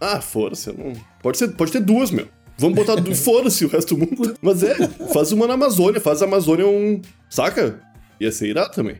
Ah, 0.00 0.20
eu 0.34 0.74
não. 0.74 0.92
Pode, 1.22 1.38
ser, 1.38 1.48
pode 1.48 1.72
ter 1.72 1.80
duas, 1.80 2.10
meu. 2.10 2.26
Vamos 2.58 2.76
botar. 2.76 2.96
Foda-se 3.14 3.64
o 3.64 3.68
resto 3.68 3.94
do 3.94 4.00
mundo. 4.00 4.34
Mas 4.42 4.62
é, 4.62 4.74
faz 5.12 5.32
uma 5.32 5.46
na 5.46 5.54
Amazônia, 5.54 6.00
faz 6.00 6.22
a 6.22 6.24
Amazônia 6.24 6.66
um. 6.66 7.00
Saca? 7.30 7.80
Ia 8.20 8.32
ser 8.32 8.48
irado 8.48 8.72
também. 8.74 8.96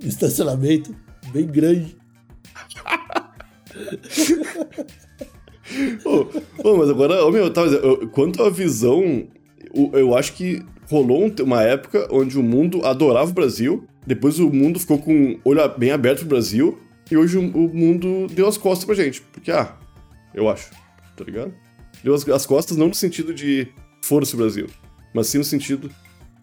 Estacionamento 0.00 0.94
bem 1.32 1.46
grande. 1.46 1.96
Ô, 6.04 6.26
ô, 6.68 6.76
mas 6.76 6.90
agora, 6.90 7.24
ô, 7.24 7.30
meu, 7.30 7.50
tá, 7.50 7.62
eu- 7.62 8.08
quanto 8.08 8.42
à 8.42 8.50
visão, 8.50 9.26
eu, 9.74 9.90
eu 9.94 10.14
acho 10.16 10.34
que 10.34 10.62
rolou 10.90 11.24
um- 11.24 11.34
uma 11.44 11.62
época 11.62 12.06
onde 12.10 12.38
o 12.38 12.42
mundo 12.42 12.84
adorava 12.84 13.30
o 13.30 13.34
Brasil, 13.34 13.86
depois 14.06 14.38
o 14.38 14.50
mundo 14.50 14.78
ficou 14.78 14.98
com 14.98 15.32
o 15.44 15.48
olho 15.48 15.60
bem 15.78 15.90
aberto 15.90 16.20
pro 16.20 16.28
Brasil, 16.28 16.78
e 17.10 17.16
hoje 17.16 17.38
o, 17.38 17.40
o 17.42 17.74
mundo 17.74 18.26
deu 18.32 18.46
as 18.46 18.58
costas 18.58 18.84
pra 18.84 18.94
gente. 18.94 19.22
Porque, 19.22 19.50
ah, 19.50 19.74
eu 20.34 20.48
acho, 20.48 20.70
tá 21.16 21.24
ligado? 21.24 21.54
Deu 22.02 22.14
as, 22.14 22.28
as 22.28 22.46
costas 22.46 22.76
não 22.76 22.88
no 22.88 22.94
sentido 22.94 23.32
de 23.32 23.68
força 24.02 24.36
Brasil, 24.36 24.66
mas 25.14 25.28
sim 25.28 25.38
no 25.38 25.44
sentido, 25.44 25.90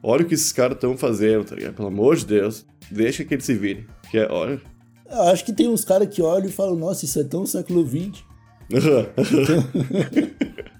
olha 0.02 0.24
o 0.24 0.28
que 0.28 0.34
esses 0.34 0.52
caras 0.52 0.76
estão 0.76 0.98
fazendo, 0.98 1.46
tá 1.46 1.56
ligado? 1.56 1.76
Pelo 1.76 1.88
amor 1.88 2.16
de 2.16 2.26
Deus, 2.26 2.66
deixa 2.90 3.24
que 3.24 3.34
eles 3.34 3.46
se 3.46 3.54
virem. 3.54 3.86
Que 4.10 4.20
é, 4.20 4.32
olha. 4.32 4.62
Eu 5.10 5.22
acho 5.24 5.44
que 5.44 5.54
tem 5.54 5.68
uns 5.68 5.84
caras 5.84 6.14
que 6.14 6.22
olham 6.22 6.48
e 6.48 6.52
falam, 6.52 6.76
nossa, 6.76 7.06
isso 7.06 7.20
é 7.20 7.24
tão 7.24 7.46
século 7.46 7.88
XX. 7.88 8.24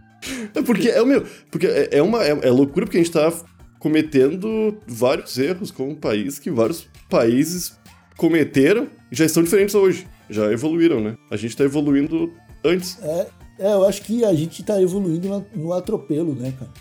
É 0.54 0.62
porque 0.62 0.90
é 0.90 1.02
o 1.02 1.06
meu. 1.06 1.26
Porque 1.50 1.68
é, 1.68 1.90
é 1.94 2.02
uma 2.02 2.24
é, 2.24 2.30
é 2.30 2.50
loucura 2.50 2.86
porque 2.86 2.98
a 2.98 3.04
gente 3.04 3.14
tá 3.14 3.32
cometendo 3.80 4.78
vários 4.86 5.38
erros 5.38 5.72
como 5.72 5.92
um 5.92 5.96
país 5.96 6.38
que 6.38 6.52
vários 6.52 6.88
países 7.10 7.78
cometeram 8.18 8.90
e 9.12 9.16
já 9.16 9.26
estão 9.26 9.42
diferentes 9.42 9.76
hoje. 9.76 10.06
Já 10.30 10.52
evoluíram, 10.52 11.02
né? 11.02 11.18
A 11.32 11.38
gente 11.38 11.56
tá 11.56 11.64
evoluindo 11.64 12.32
antes. 12.64 13.00
É, 13.02 13.28
é, 13.60 13.74
eu 13.74 13.86
acho 13.86 14.02
que 14.02 14.24
a 14.26 14.34
gente 14.34 14.64
tá 14.64 14.82
evoluindo 14.82 15.46
no 15.56 15.74
atropelo, 15.74 16.34
né, 16.34 16.54
cara? 16.58 16.72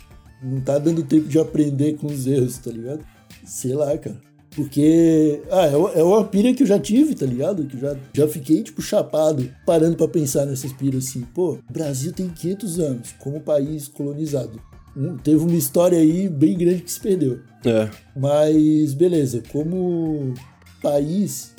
Não 0.41 0.61
tá 0.61 0.77
dando 0.79 1.03
tempo 1.03 1.27
de 1.27 1.37
aprender 1.37 1.97
com 1.97 2.07
os 2.07 2.25
erros, 2.25 2.57
tá 2.57 2.71
ligado? 2.71 3.03
Sei 3.45 3.73
lá, 3.73 3.97
cara. 3.97 4.19
Porque, 4.55 5.41
ah, 5.51 5.65
é 5.67 5.75
uma- 5.77 5.91
é 5.91 6.03
uma 6.03 6.23
pira 6.25 6.53
que 6.53 6.63
eu 6.63 6.67
já 6.67 6.79
tive, 6.79 7.13
tá 7.13 7.25
ligado? 7.25 7.65
Que 7.65 7.75
eu 7.75 7.79
já, 7.81 7.95
já 8.13 8.27
fiquei, 8.27 8.63
tipo, 8.63 8.81
chapado, 8.81 9.49
parando 9.65 9.95
pra 9.95 10.07
pensar 10.07 10.45
nessas 10.45 10.73
piras 10.73 11.07
assim. 11.07 11.21
Pô, 11.35 11.53
o 11.69 11.73
Brasil 11.73 12.11
tem 12.11 12.27
500 12.29 12.79
anos 12.79 13.13
como 13.19 13.39
país 13.41 13.87
colonizado. 13.87 14.59
Um- 14.97 15.17
teve 15.17 15.37
uma 15.37 15.53
história 15.55 15.97
aí 15.99 16.27
bem 16.27 16.57
grande 16.57 16.81
que 16.81 16.91
se 16.91 16.99
perdeu. 16.99 17.39
É. 17.65 17.89
Mas, 18.17 18.93
beleza, 18.93 19.43
como 19.51 20.33
país, 20.81 21.53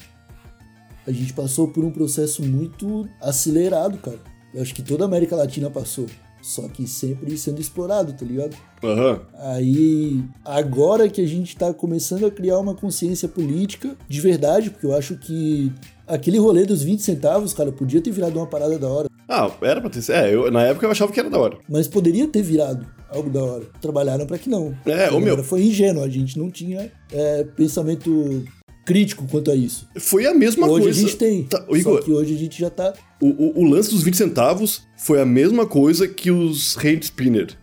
a 1.06 1.12
gente 1.12 1.32
passou 1.32 1.68
por 1.68 1.84
um 1.84 1.90
processo 1.90 2.42
muito 2.42 3.08
acelerado, 3.20 3.98
cara. 3.98 4.18
Eu 4.54 4.62
acho 4.62 4.74
que 4.74 4.82
toda 4.82 5.04
a 5.04 5.06
América 5.06 5.36
Latina 5.36 5.70
passou. 5.70 6.06
Só 6.42 6.66
que 6.68 6.86
sempre 6.86 7.36
sendo 7.36 7.60
explorado, 7.60 8.14
tá 8.14 8.24
ligado? 8.24 8.56
Aham. 8.82 9.20
Aí, 9.34 10.22
agora 10.44 11.08
que 11.08 11.20
a 11.20 11.26
gente 11.26 11.54
tá 11.54 11.72
começando 11.74 12.24
a 12.24 12.30
criar 12.30 12.58
uma 12.58 12.74
consciência 12.74 13.28
política 13.28 13.94
de 14.08 14.20
verdade, 14.20 14.70
porque 14.70 14.86
eu 14.86 14.96
acho 14.96 15.16
que 15.18 15.70
aquele 16.06 16.38
rolê 16.38 16.64
dos 16.64 16.82
20 16.82 17.00
centavos, 17.02 17.52
cara, 17.52 17.70
podia 17.70 18.00
ter 18.00 18.10
virado 18.10 18.38
uma 18.38 18.46
parada 18.46 18.78
da 18.78 18.88
hora. 18.88 19.08
Ah, 19.28 19.50
era 19.60 19.80
pra 19.80 19.90
ter 19.90 20.02
sido. 20.02 20.14
É, 20.14 20.34
eu, 20.34 20.50
na 20.50 20.62
época 20.62 20.86
eu 20.86 20.90
achava 20.90 21.12
que 21.12 21.20
era 21.20 21.30
da 21.30 21.38
hora. 21.38 21.58
Mas 21.68 21.86
poderia 21.86 22.26
ter 22.26 22.42
virado 22.42 22.86
algo 23.10 23.30
da 23.30 23.42
hora. 23.42 23.64
Trabalharam 23.80 24.26
pra 24.26 24.38
que 24.38 24.48
não. 24.48 24.74
É, 24.86 25.06
A 25.06 25.20
meu. 25.20 25.44
Foi 25.44 25.62
ingênuo, 25.62 26.02
a 26.02 26.08
gente 26.08 26.38
não 26.38 26.50
tinha 26.50 26.90
é, 27.12 27.44
pensamento 27.44 28.44
crítico 28.90 29.24
quanto 29.28 29.52
a 29.52 29.54
isso. 29.54 29.88
Foi 29.98 30.26
a 30.26 30.34
mesma 30.34 30.66
hoje 30.66 30.84
coisa. 30.84 30.98
a 30.98 31.02
gente 31.02 31.16
tem. 31.16 31.44
Tá, 31.44 31.64
ô, 31.68 31.74
só 31.74 31.76
Igor, 31.76 32.02
que 32.02 32.10
hoje 32.10 32.34
a 32.34 32.38
gente 32.38 32.58
já 32.58 32.68
tá. 32.68 32.92
o, 33.20 33.28
o, 33.28 33.60
o 33.60 33.64
lance 33.64 33.88
dos 33.90 34.02
20 34.02 34.16
centavos 34.16 34.82
foi 34.96 35.20
a 35.20 35.24
mesma 35.24 35.64
coisa 35.64 36.08
que 36.08 36.30
os 36.30 36.76
hand 36.76 37.02
spinner. 37.02 37.56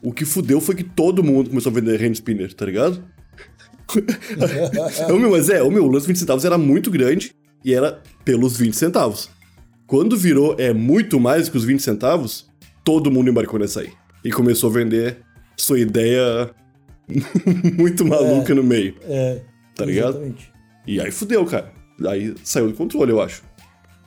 O 0.00 0.12
que 0.12 0.24
fudeu 0.24 0.60
foi 0.60 0.76
que 0.76 0.84
todo 0.84 1.24
mundo 1.24 1.50
começou 1.50 1.70
a 1.70 1.74
vender 1.74 2.00
hand 2.00 2.12
spinner, 2.12 2.54
tá 2.54 2.64
ligado? 2.64 3.02
Ô, 5.12 5.18
meu, 5.18 5.32
mas 5.32 5.50
é, 5.50 5.60
o 5.62 5.70
meu, 5.70 5.84
o 5.84 5.88
lance 5.88 6.00
dos 6.00 6.06
20 6.06 6.18
centavos 6.20 6.44
era 6.44 6.56
muito 6.56 6.92
grande 6.92 7.34
e 7.64 7.74
era 7.74 8.00
pelos 8.24 8.56
20 8.56 8.76
centavos. 8.76 9.28
Quando 9.84 10.16
virou 10.16 10.54
é 10.58 10.72
muito 10.72 11.18
mais 11.18 11.48
que 11.48 11.56
os 11.56 11.64
20 11.64 11.82
centavos, 11.82 12.48
todo 12.84 13.10
mundo 13.10 13.30
embarcou 13.30 13.58
nessa 13.58 13.80
aí. 13.80 13.90
E 14.24 14.30
começou 14.30 14.70
a 14.70 14.74
vender 14.74 15.18
sua 15.56 15.80
ideia 15.80 16.54
muito 17.76 18.04
maluca 18.04 18.54
no 18.54 18.62
meio, 18.62 18.94
É, 19.02 19.40
tá 19.80 19.86
ligado? 19.86 20.10
Exatamente. 20.10 20.52
E 20.86 21.00
aí 21.00 21.10
fudeu, 21.10 21.44
cara. 21.44 21.72
Aí 22.06 22.34
saiu 22.42 22.68
do 22.68 22.74
controle, 22.74 23.12
eu 23.12 23.20
acho. 23.20 23.42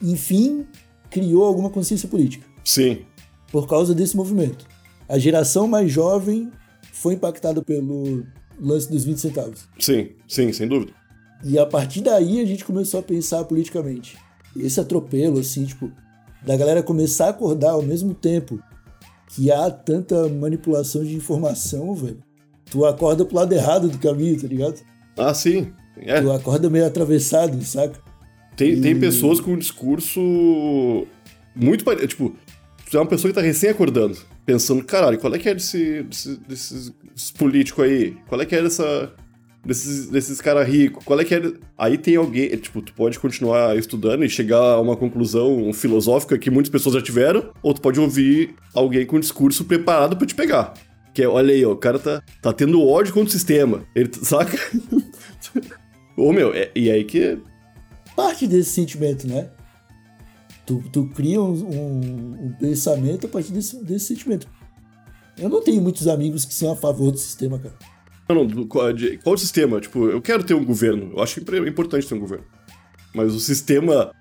Enfim, 0.02 0.66
criou 1.10 1.44
alguma 1.44 1.70
consciência 1.70 2.08
política 2.08 2.44
Sim. 2.64 3.04
por 3.52 3.68
causa 3.68 3.94
desse 3.94 4.16
movimento. 4.16 4.66
A 5.08 5.18
geração 5.18 5.68
mais 5.68 5.90
jovem 5.90 6.50
foi 6.92 7.14
impactada 7.14 7.62
pelo 7.62 8.24
lance 8.60 8.90
dos 8.90 9.04
20 9.04 9.18
centavos. 9.18 9.68
Sim, 9.78 10.10
sim, 10.26 10.52
sem 10.52 10.66
dúvida. 10.66 10.92
E 11.44 11.58
a 11.58 11.66
partir 11.66 12.00
daí 12.00 12.40
a 12.40 12.46
gente 12.46 12.64
começou 12.64 13.00
a 13.00 13.02
pensar 13.02 13.44
politicamente. 13.44 14.16
Esse 14.56 14.80
atropelo, 14.80 15.40
assim, 15.40 15.64
tipo, 15.64 15.90
da 16.44 16.56
galera 16.56 16.82
começar 16.82 17.26
a 17.26 17.30
acordar 17.30 17.72
ao 17.72 17.82
mesmo 17.82 18.14
tempo 18.14 18.60
que 19.28 19.50
há 19.50 19.70
tanta 19.70 20.28
manipulação 20.28 21.02
de 21.04 21.14
informação, 21.14 21.94
velho. 21.94 22.22
Tu 22.70 22.84
acorda 22.84 23.24
pro 23.24 23.36
lado 23.36 23.52
errado 23.52 23.88
do 23.88 23.98
caminho, 23.98 24.40
tá 24.40 24.46
ligado? 24.46 24.80
Ah, 25.16 25.32
sim. 25.34 25.72
É, 25.98 26.20
Tu 26.20 26.30
acorda 26.32 26.68
meio 26.68 26.86
atravessado, 26.86 27.62
saca? 27.64 27.98
tem, 28.56 28.80
tem 28.80 28.98
pessoas 28.98 29.40
com 29.40 29.52
um 29.52 29.58
discurso 29.58 31.06
muito 31.54 31.84
parecido. 31.84 32.08
Tipo, 32.08 32.36
tu 32.90 32.96
é 32.96 33.00
uma 33.00 33.06
pessoa 33.06 33.30
que 33.32 33.34
tá 33.34 33.44
recém 33.44 33.70
acordando, 33.70 34.16
pensando, 34.46 34.84
caralho, 34.84 35.18
qual 35.18 35.34
é 35.34 35.38
que 35.38 35.48
é 35.48 35.54
desse, 35.54 36.02
desse- 36.04 36.36
desses 36.48 36.92
políticos 37.36 37.84
aí? 37.84 38.16
Qual 38.28 38.40
é 38.40 38.46
que 38.46 38.54
é 38.54 38.62
dessa. 38.62 39.12
Desses, 39.64 40.10
desses 40.10 40.42
caras 40.42 40.68
ricos, 40.68 41.02
qual 41.06 41.18
é 41.18 41.24
que 41.24 41.34
é. 41.34 41.40
Aí 41.78 41.96
tem 41.96 42.16
alguém, 42.16 42.52
é, 42.52 42.56
tipo, 42.58 42.82
tu 42.82 42.92
pode 42.92 43.18
continuar 43.18 43.74
estudando 43.78 44.22
e 44.22 44.28
chegar 44.28 44.58
a 44.58 44.78
uma 44.80 44.94
conclusão 44.94 45.72
filosófica 45.72 46.36
que 46.36 46.50
muitas 46.50 46.68
pessoas 46.70 46.96
já 46.96 47.00
tiveram, 47.00 47.50
ou 47.62 47.72
tu 47.72 47.80
pode 47.80 47.98
ouvir 47.98 48.54
alguém 48.74 49.06
com 49.06 49.16
um 49.16 49.20
discurso 49.20 49.64
preparado 49.64 50.18
pra 50.18 50.26
te 50.26 50.34
pegar. 50.34 50.74
Que 51.14 51.22
é, 51.22 51.28
olha 51.28 51.54
aí, 51.54 51.64
ó, 51.64 51.72
o 51.72 51.76
cara 51.76 51.98
tá, 51.98 52.22
tá 52.42 52.52
tendo 52.52 52.78
ódio 52.86 53.14
contra 53.14 53.30
o 53.30 53.32
sistema. 53.32 53.84
Ele, 53.94 54.10
saca? 54.20 54.58
Ô, 56.16 56.32
meu, 56.32 56.52
é- 56.54 56.70
e 56.74 56.90
aí 56.90 57.04
que. 57.04 57.38
Parte 58.16 58.46
desse 58.46 58.70
sentimento, 58.70 59.26
né? 59.26 59.48
Tu, 60.66 60.82
tu 60.92 61.06
cria 61.08 61.42
um, 61.42 61.52
um- 61.52 62.46
um 62.46 62.52
pensamento 62.58 63.26
a 63.26 63.28
partir 63.28 63.52
desse, 63.52 63.82
desse 63.84 64.06
sentimento. 64.06 64.46
Eu 65.36 65.48
não 65.48 65.60
tenho 65.62 65.82
muitos 65.82 66.06
amigos 66.06 66.44
que 66.44 66.54
são 66.54 66.70
a 66.72 66.76
favor 66.76 67.10
do 67.10 67.18
sistema, 67.18 67.58
cara. 67.58 67.74
Não, 68.28 68.44
não, 68.44 68.66
qual, 68.66 68.92
de- 68.92 69.18
qual 69.18 69.34
o 69.34 69.38
sistema? 69.38 69.80
Tipo, 69.80 70.08
eu 70.08 70.22
quero 70.22 70.44
ter 70.44 70.54
um 70.54 70.64
governo. 70.64 71.12
Eu 71.16 71.22
acho 71.22 71.40
importante 71.40 72.06
ter 72.06 72.14
um 72.14 72.20
governo. 72.20 72.44
Mas 73.14 73.34
o 73.34 73.40
sistema. 73.40 74.12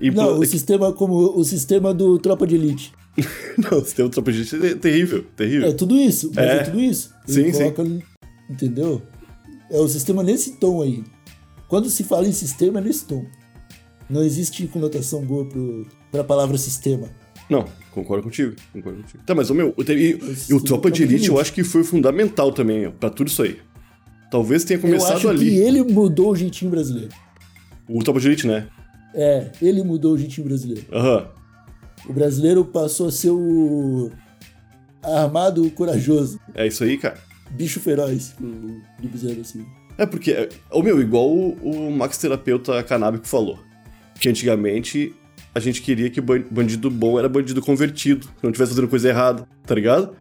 Não, 0.00 0.38
o 0.38 0.44
sistema 0.46 0.92
como 0.92 1.14
o 1.38 1.44
sistema 1.44 1.92
do 1.92 2.18
Tropa 2.18 2.46
de 2.46 2.54
Elite. 2.54 2.92
Não, 3.58 3.78
o 3.78 3.84
sistema 3.84 4.08
do 4.10 4.12
tropa 4.12 4.30
de 4.30 4.40
elite 4.40 4.56
é 4.66 4.74
terrível, 4.74 5.24
terrível. 5.34 5.68
É 5.68 5.72
tudo 5.72 5.96
isso, 5.96 6.30
mas 6.34 6.44
é, 6.44 6.56
É. 6.56 6.62
tudo 6.64 6.78
isso. 6.80 7.14
Sim, 7.26 7.50
sim. 7.50 7.70
coloca, 7.72 8.04
Entendeu? 8.50 9.00
É 9.70 9.78
o 9.78 9.88
sistema 9.88 10.22
nesse 10.22 10.52
tom 10.56 10.82
aí. 10.82 11.02
Quando 11.68 11.90
se 11.90 12.04
fala 12.04 12.26
em 12.26 12.32
sistema, 12.32 12.78
é 12.78 12.82
nesse 12.82 13.04
tom. 13.06 13.24
Não 14.08 14.22
existe 14.22 14.66
conotação 14.68 15.24
boa 15.24 15.44
pro, 15.44 15.84
pra 16.12 16.22
palavra 16.22 16.56
sistema. 16.56 17.08
Não, 17.50 17.64
concordo 17.92 18.22
contigo, 18.24 18.54
concordo 18.72 19.02
contigo. 19.02 19.22
Tá, 19.24 19.34
mas 19.34 19.50
o 19.50 19.54
meu, 19.54 19.74
e, 19.88 20.18
e 20.48 20.54
o 20.54 20.60
tropa 20.60 20.90
de 20.90 21.02
elite 21.02 21.28
eu 21.28 21.38
acho 21.40 21.52
que 21.52 21.62
foi 21.64 21.82
fundamental 21.84 22.52
também 22.52 22.86
ó, 22.86 22.90
pra 22.90 23.10
tudo 23.10 23.28
isso 23.28 23.42
aí. 23.42 23.58
Talvez 24.30 24.64
tenha 24.64 24.78
Eu 24.78 24.82
começado 24.82 25.16
acho 25.16 25.28
ali. 25.28 25.50
que 25.50 25.56
ele 25.56 25.82
mudou 25.82 26.30
o 26.30 26.36
jeitinho 26.36 26.70
brasileiro. 26.70 27.10
O 27.88 28.02
tropa 28.02 28.18
de 28.20 28.26
elite, 28.28 28.46
né? 28.46 28.68
É, 29.14 29.50
ele 29.62 29.82
mudou 29.82 30.14
o 30.14 30.18
jeitinho 30.18 30.46
brasileiro. 30.46 30.84
Aham. 30.92 31.28
O 32.08 32.12
brasileiro 32.12 32.64
passou 32.64 33.08
a 33.08 33.12
ser 33.12 33.30
o 33.30 34.10
armado 35.02 35.68
corajoso, 35.70 36.38
É 36.54 36.66
isso 36.66 36.82
aí, 36.84 36.98
cara. 36.98 37.18
Bicho 37.50 37.80
feroz, 37.80 38.34
do, 38.38 38.46
do 39.00 39.08
Bezerra 39.08 39.40
assim. 39.40 39.64
É 39.98 40.04
porque, 40.04 40.32
é, 40.32 40.48
ô 40.70 40.82
meu, 40.82 41.00
igual 41.00 41.28
o, 41.30 41.52
o 41.88 41.90
Max 41.90 42.18
Terapeuta 42.18 42.82
Canábico 42.82 43.26
falou. 43.26 43.58
Que 44.20 44.28
antigamente 44.28 45.14
a 45.54 45.60
gente 45.60 45.80
queria 45.82 46.10
que 46.10 46.20
ban- 46.20 46.44
bandido 46.50 46.90
bom 46.90 47.18
era 47.18 47.28
bandido 47.28 47.62
convertido, 47.62 48.26
que 48.26 48.42
não 48.42 48.50
estivesse 48.50 48.72
fazendo 48.72 48.88
coisa 48.88 49.08
errada, 49.08 49.48
tá 49.66 49.74
ligado? 49.74 50.14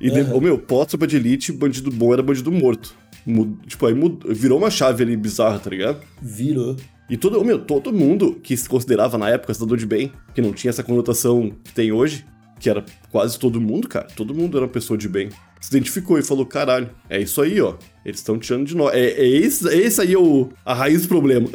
E, 0.00 0.08
ô 0.32 0.40
meu, 0.40 0.56
pós-tropa 0.58 1.06
de 1.06 1.16
elite, 1.16 1.50
bandido 1.52 1.90
bom 1.90 2.12
era 2.12 2.22
bandido 2.22 2.52
morto. 2.52 2.94
Mu- 3.26 3.58
tipo, 3.66 3.84
aí 3.86 3.94
mud- 3.94 4.22
virou 4.32 4.56
uma 4.58 4.70
chave 4.70 5.02
ali 5.02 5.16
bizarra, 5.16 5.58
tá 5.58 5.68
ligado? 5.70 6.00
Virou. 6.22 6.76
E 7.10 7.16
todo, 7.16 7.42
meu, 7.44 7.58
todo 7.58 7.92
mundo 7.92 8.38
que 8.42 8.56
se 8.56 8.68
considerava 8.68 9.18
na 9.18 9.28
época 9.30 9.52
cidadão 9.54 9.76
de 9.76 9.86
bem, 9.86 10.12
que 10.34 10.40
não 10.40 10.52
tinha 10.52 10.68
essa 10.70 10.84
conotação 10.84 11.50
que 11.64 11.72
tem 11.72 11.90
hoje, 11.90 12.24
que 12.60 12.68
era 12.70 12.84
quase 13.10 13.38
todo 13.38 13.60
mundo, 13.60 13.88
cara, 13.88 14.06
todo 14.14 14.34
mundo 14.34 14.56
era 14.58 14.66
uma 14.66 14.72
pessoa 14.72 14.96
de 14.96 15.08
bem. 15.08 15.30
Se 15.60 15.68
identificou 15.70 16.18
e 16.18 16.22
falou, 16.22 16.46
caralho, 16.46 16.88
é 17.10 17.20
isso 17.20 17.42
aí, 17.42 17.60
ó. 17.60 17.74
Eles 18.04 18.20
estão 18.20 18.38
tirando 18.38 18.66
de 18.66 18.76
nós. 18.76 18.94
É, 18.94 19.00
é 19.10 19.26
esse, 19.28 19.68
é 19.68 19.76
esse 19.76 20.00
aí 20.00 20.16
o, 20.16 20.48
a 20.64 20.72
raiz 20.72 21.02
do 21.02 21.08
problema. 21.08 21.48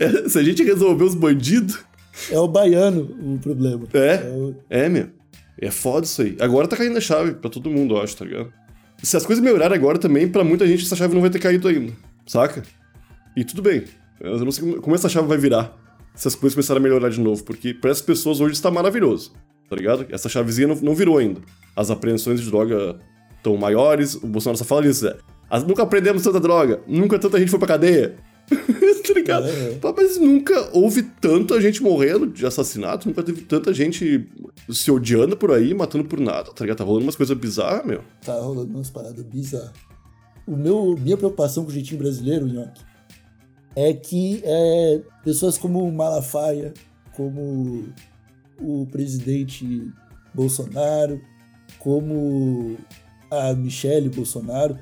É, 0.00 0.28
se 0.28 0.38
a 0.38 0.42
gente 0.42 0.62
resolver 0.62 1.04
os 1.04 1.14
bandidos, 1.14 1.78
É 2.30 2.38
o 2.38 2.46
baiano 2.48 3.02
o 3.34 3.38
problema. 3.38 3.86
É. 3.92 4.16
o- 4.30 4.54
é, 4.70 4.88
meu. 4.88 5.08
É 5.60 5.70
foda 5.70 6.06
isso 6.06 6.22
aí. 6.22 6.36
Agora 6.40 6.66
tá 6.68 6.76
caindo 6.76 6.96
a 6.96 7.00
chave 7.00 7.34
pra 7.34 7.50
todo 7.50 7.70
mundo, 7.70 7.94
eu 7.96 8.02
acho, 8.02 8.16
tá 8.16 8.24
ligado? 8.24 8.52
Se 9.02 9.16
as 9.16 9.26
coisas 9.26 9.42
melhorarem 9.44 9.76
agora 9.76 9.98
também, 9.98 10.28
pra 10.28 10.42
muita 10.44 10.66
gente 10.66 10.84
essa 10.84 10.96
chave 10.96 11.14
não 11.14 11.20
vai 11.20 11.30
ter 11.30 11.38
caído 11.38 11.68
ainda, 11.68 11.92
saca? 12.26 12.62
E 13.36 13.44
tudo 13.44 13.60
bem. 13.62 13.84
Eu 14.20 14.38
não 14.44 14.50
sei 14.52 14.64
como- 14.64 14.80
como 14.80 14.94
essa 14.96 15.08
chave 15.08 15.26
vai 15.28 15.38
virar 15.38 15.76
se 16.14 16.28
as 16.28 16.34
coisas 16.34 16.54
começarem 16.54 16.80
a 16.80 16.82
melhorar 16.82 17.08
de 17.10 17.20
novo, 17.20 17.42
porque 17.44 17.74
pra 17.74 17.90
essas 17.90 18.02
pessoas 18.02 18.40
hoje 18.40 18.54
está 18.54 18.70
maravilhoso, 18.70 19.32
tá 19.68 19.76
ligado? 19.76 20.06
Essa 20.10 20.28
chavezinha 20.28 20.68
não, 20.68 20.76
não 20.76 20.94
virou 20.94 21.18
ainda. 21.18 21.40
As 21.76 21.90
apreensões 21.90 22.40
de 22.40 22.50
droga 22.50 22.98
estão 23.36 23.56
maiores, 23.56 24.14
o 24.14 24.26
Bolsonaro 24.26 24.56
só 24.58 24.64
fala 24.64 24.86
isso, 24.86 25.06
é. 25.06 25.16
"As- 25.50 25.64
nunca 25.64 25.82
aprendemos 25.82 26.22
tanta 26.22 26.40
droga, 26.40 26.80
nunca 26.86 27.18
tanta 27.18 27.38
gente 27.38 27.50
foi 27.50 27.58
pra 27.58 27.68
cadeia. 27.68 28.16
tá 29.06 29.12
ligado? 29.14 29.46
É, 29.46 29.50
é. 29.72 29.78
Mas 29.96 30.18
nunca 30.18 30.68
houve 30.72 31.02
tanta 31.02 31.58
gente 31.60 31.82
morrendo 31.82 32.26
de 32.26 32.44
assassinato, 32.44 33.08
nunca 33.08 33.22
teve 33.22 33.40
tanta 33.42 33.72
gente 33.72 34.28
se 34.68 34.90
odiando 34.90 35.34
por 35.36 35.50
aí, 35.50 35.72
matando 35.74 36.04
por 36.04 36.20
nada, 36.20 36.50
tá 36.52 36.62
ligado? 36.64 36.78
Tá 36.78 36.84
rolando 36.84 37.04
umas 37.06 37.16
coisas 37.16 37.36
bizarras, 37.36 37.86
meu. 37.86 38.02
Tá 38.24 38.34
rolando 38.34 38.74
umas 38.74 38.90
paradas 38.90 39.24
bizarras. 39.24 39.72
O 40.46 40.54
meu, 40.56 40.94
minha 41.00 41.16
preocupação 41.16 41.64
com 41.64 41.70
o 41.70 41.72
jeitinho 41.72 41.98
brasileiro, 42.00 42.46
Nhoque, 42.46 42.82
é 43.74 43.92
que 43.94 44.42
é, 44.44 45.00
pessoas 45.24 45.56
como 45.56 45.82
o 45.82 45.90
Malafaia, 45.92 46.74
como 47.16 47.86
o 48.60 48.86
presidente 48.90 49.90
Bolsonaro, 50.34 51.20
como 51.78 52.76
a 53.30 53.52
Michelle 53.54 54.08
Bolsonaro, 54.08 54.78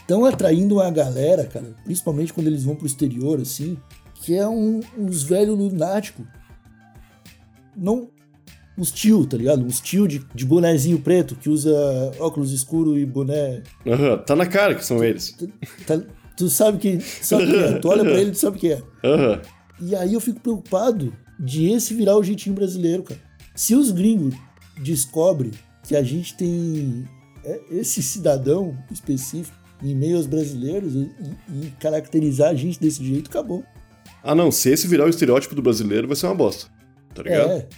estão 0.00 0.24
atraindo 0.24 0.76
uma 0.76 0.90
galera, 0.90 1.44
cara, 1.44 1.74
principalmente 1.84 2.32
quando 2.32 2.46
eles 2.48 2.64
vão 2.64 2.74
pro 2.76 2.86
exterior, 2.86 3.40
assim, 3.40 3.76
que 4.14 4.34
é 4.36 4.46
um, 4.48 4.80
uns 4.98 5.22
velhos 5.22 5.56
lunáticos. 5.58 6.24
Não. 7.76 8.08
Uns 8.76 8.90
tio, 8.90 9.24
tá 9.24 9.36
ligado? 9.36 9.64
Uns 9.64 9.80
tio 9.80 10.08
de, 10.08 10.20
de 10.34 10.44
bonezinho 10.44 10.98
preto 10.98 11.36
que 11.36 11.48
usa 11.48 11.72
óculos 12.18 12.52
escuro 12.52 12.98
e 12.98 13.06
boné. 13.06 13.62
Aham, 13.86 14.18
tá 14.18 14.34
na 14.34 14.46
cara 14.46 14.74
que 14.74 14.84
são 14.84 15.02
eles. 15.04 15.30
Tu, 15.30 15.48
tá- 15.86 16.02
tu 16.36 16.48
sabe 16.50 16.78
que 16.78 17.00
sabe 17.00 17.46
quem 17.46 17.60
é. 17.60 17.78
Tu 17.78 17.88
olha 17.88 18.02
pra 18.02 18.14
ele 18.20 18.30
e 18.30 18.32
tu 18.32 18.38
sabe 18.38 18.58
quem 18.58 18.72
é. 18.72 18.82
Aham. 19.04 19.40
E 19.80 19.94
aí 19.94 20.12
eu 20.14 20.20
fico 20.20 20.40
preocupado 20.40 21.12
de 21.38 21.70
esse 21.70 21.94
virar 21.94 22.16
o 22.16 22.22
jeitinho 22.22 22.54
brasileiro, 22.54 23.02
cara. 23.02 23.20
Se 23.54 23.74
os 23.74 23.90
gringos 23.90 24.34
descobrem 24.82 25.52
que 25.86 25.94
a 25.96 26.02
gente 26.02 26.36
tem 26.36 27.04
é, 27.44 27.60
esse 27.70 28.02
cidadão 28.02 28.76
específico 28.90 29.56
em 29.82 29.94
meio 29.94 30.16
aos 30.16 30.26
brasileiros 30.26 30.94
e, 30.94 30.98
e- 30.98 31.66
e 31.66 31.70
caracterizar 31.78 32.50
a 32.50 32.54
gente 32.54 32.80
desse 32.80 33.04
jeito, 33.04 33.28
acabou. 33.30 33.62
Ah, 34.22 34.34
não, 34.34 34.50
se 34.50 34.70
esse 34.70 34.86
virar 34.88 35.04
o 35.04 35.10
estereótipo 35.10 35.54
do 35.54 35.60
brasileiro, 35.62 36.06
vai 36.06 36.16
ser 36.16 36.26
uma 36.26 36.34
bosta. 36.34 36.70
Tá 37.14 37.22
ligado? 37.22 37.50
É. 37.50 37.68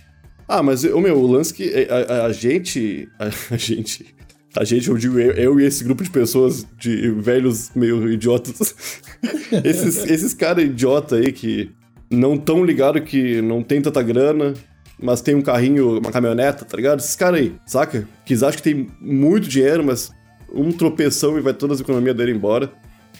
Ah, 0.46 0.62
mas, 0.62 0.84
o 0.84 1.00
meu, 1.00 1.18
o 1.18 1.26
lance 1.26 1.52
que 1.52 1.88
a, 1.90 2.22
a- 2.22 2.26
a 2.26 2.32
gente. 2.32 3.08
A, 3.18 3.54
a 3.54 3.56
gente. 3.56 4.14
A 4.56 4.64
gente, 4.64 4.88
eu 4.88 4.96
digo 4.96 5.18
eu, 5.18 5.32
eu 5.32 5.60
e 5.60 5.64
esse 5.64 5.84
grupo 5.84 6.02
de 6.02 6.08
pessoas, 6.08 6.64
de 6.78 7.10
velhos 7.10 7.70
meio 7.74 8.10
idiotas. 8.10 8.74
esses 9.64 9.98
esses 10.08 10.32
caras 10.32 10.64
idiota 10.64 11.16
aí 11.16 11.30
que 11.32 11.70
não 12.10 12.36
tão 12.36 12.64
ligado 12.64 13.00
que 13.00 13.40
não 13.42 13.62
tem 13.62 13.80
tanta 13.80 14.02
grana, 14.02 14.54
mas 14.98 15.20
tem 15.20 15.34
um 15.34 15.42
carrinho, 15.42 15.98
uma 15.98 16.10
caminhoneta, 16.10 16.64
tá 16.64 16.76
ligado? 16.76 17.00
Esses 17.00 17.16
caras 17.16 17.40
aí, 17.40 17.54
saca? 17.66 18.08
Que 18.24 18.32
eles 18.32 18.42
acham 18.42 18.56
que 18.56 18.62
tem 18.62 18.88
muito 19.00 19.48
dinheiro, 19.48 19.84
mas 19.84 20.10
um 20.52 20.72
tropeção 20.72 21.38
e 21.38 21.40
vai 21.40 21.52
todas 21.52 21.76
as 21.76 21.80
economias 21.82 22.16
dele 22.16 22.32
embora. 22.32 22.72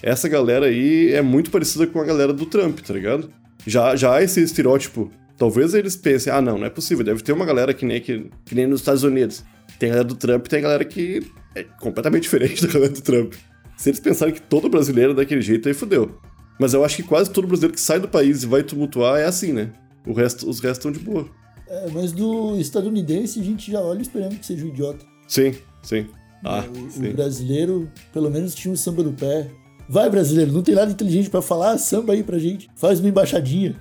Essa 0.02 0.28
galera 0.28 0.66
aí 0.66 1.12
é 1.12 1.23
muito 1.23 1.50
parecida 1.50 1.87
com 1.87 2.00
a 2.00 2.05
galera 2.05 2.33
do 2.33 2.47
Trump, 2.47 2.78
tá 2.81 2.95
ligado? 2.95 3.31
Já, 3.66 3.97
já 3.97 4.14
há 4.14 4.23
esse 4.23 4.40
estereótipo. 4.43 5.11
Talvez 5.37 5.75
eles 5.75 5.97
pensem, 5.97 6.33
ah, 6.33 6.40
não, 6.40 6.59
não 6.59 6.66
é 6.66 6.71
possível, 6.71 7.05
deve 7.05 7.23
ter 7.23 7.33
uma 7.33 7.45
galera 7.45 7.75
que 7.75 7.85
nem, 7.85 8.00
que, 8.00 8.31
que 8.45 8.55
nem 8.55 8.66
nos 8.66 8.81
Estados 8.81 9.02
Unidos. 9.02 9.45
Tem 9.78 9.90
a 9.90 9.93
galera 9.93 10.09
do 10.09 10.14
Trump 10.14 10.47
e 10.47 10.49
tem 10.49 10.59
a 10.61 10.62
galera 10.62 10.85
que 10.85 11.23
é 11.55 11.64
completamente 11.81 12.23
diferente 12.25 12.66
da 12.66 12.73
galera 12.73 12.93
do 12.93 13.02
Trump. 13.02 13.35
Se 13.76 13.90
eles 13.90 14.00
pensarem 14.00 14.33
que 14.33 14.40
todo 14.40 14.71
brasileiro 14.71 15.12
é 15.12 15.14
daquele 15.14 15.43
jeito, 15.43 15.69
aí 15.69 15.75
fudeu. 15.75 16.19
Mas 16.59 16.73
eu 16.75 16.85
acho 16.85 16.97
que 16.97 17.03
quase 17.03 17.31
todo 17.31 17.47
brasileiro 17.47 17.75
que 17.75 17.81
sai 17.81 18.01
do 18.01 18.09
país 18.09 18.43
e 18.43 18.47
vai 18.47 18.63
tumultuar 18.63 19.19
é 19.21 19.25
assim, 19.27 19.53
né? 19.53 19.71
O 20.07 20.13
resto, 20.13 20.49
os 20.49 20.61
restos 20.61 20.87
estão 20.87 20.93
de 20.93 20.99
boa. 21.01 21.29
É, 21.69 21.89
mas 21.93 22.13
do 22.13 22.57
estadunidense 22.59 23.41
a 23.41 23.43
gente 23.43 23.71
já 23.73 23.81
olha 23.81 24.01
esperando 24.01 24.39
que 24.39 24.47
seja 24.47 24.65
um 24.65 24.69
idiota. 24.69 25.05
Sim, 25.27 25.55
sim. 25.83 26.07
Ah, 26.45 26.65
o, 26.69 26.91
sim. 26.91 27.11
o 27.11 27.13
brasileiro, 27.13 27.91
pelo 28.13 28.31
menos, 28.31 28.55
tinha 28.55 28.73
um 28.73 28.77
samba 28.77 29.03
no 29.03 29.13
pé. 29.13 29.51
Vai, 29.89 30.09
brasileiro, 30.09 30.53
não 30.53 30.63
tem 30.63 30.75
nada 30.75 30.91
inteligente 30.93 31.29
pra 31.29 31.43
falar, 31.43 31.77
samba 31.79 32.13
aí 32.13 32.23
pra 32.23 32.39
gente. 32.39 32.69
Faz 32.77 33.01
uma 33.01 33.09
embaixadinha. 33.09 33.75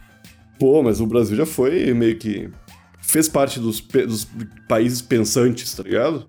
Pô, 0.60 0.82
mas 0.82 1.00
o 1.00 1.06
Brasil 1.06 1.36
já 1.38 1.46
foi 1.46 1.94
meio 1.94 2.18
que. 2.18 2.50
fez 3.02 3.30
parte 3.30 3.60
dos, 3.60 3.80
pe- 3.82 4.06
dos 4.08 4.28
países 4.68 5.02
pensantes, 5.02 5.74
tá 5.76 5.84
ligado? 5.84 6.28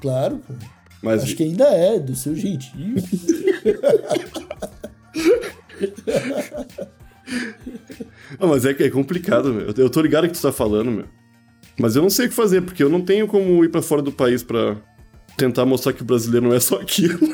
Claro, 0.00 0.38
pô. 0.38 0.54
Mas. 1.02 1.22
Acho 1.22 1.36
que 1.36 1.44
ainda 1.44 1.64
é, 1.68 2.00
do 2.00 2.16
seu 2.16 2.34
jeitinho. 2.34 2.96
Ah, 8.38 8.46
mas 8.46 8.64
é 8.64 8.70
é 8.70 8.90
complicado, 8.90 9.52
meu. 9.52 9.72
Eu 9.76 9.90
tô 9.90 10.00
ligado 10.00 10.26
que 10.28 10.34
tu 10.34 10.42
tá 10.42 10.52
falando, 10.52 10.90
meu. 10.90 11.04
Mas 11.78 11.96
eu 11.96 12.02
não 12.02 12.10
sei 12.10 12.26
o 12.26 12.28
que 12.28 12.34
fazer, 12.34 12.60
porque 12.62 12.82
eu 12.82 12.90
não 12.90 13.00
tenho 13.00 13.26
como 13.26 13.64
ir 13.64 13.70
pra 13.70 13.80
fora 13.82 14.02
do 14.02 14.12
país 14.12 14.42
pra 14.42 14.76
tentar 15.36 15.64
mostrar 15.64 15.92
que 15.92 16.02
o 16.02 16.04
brasileiro 16.04 16.48
não 16.48 16.54
é 16.54 16.60
só 16.60 16.80
aquilo. 16.80 17.18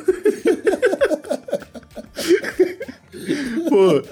Pô, 3.69 4.03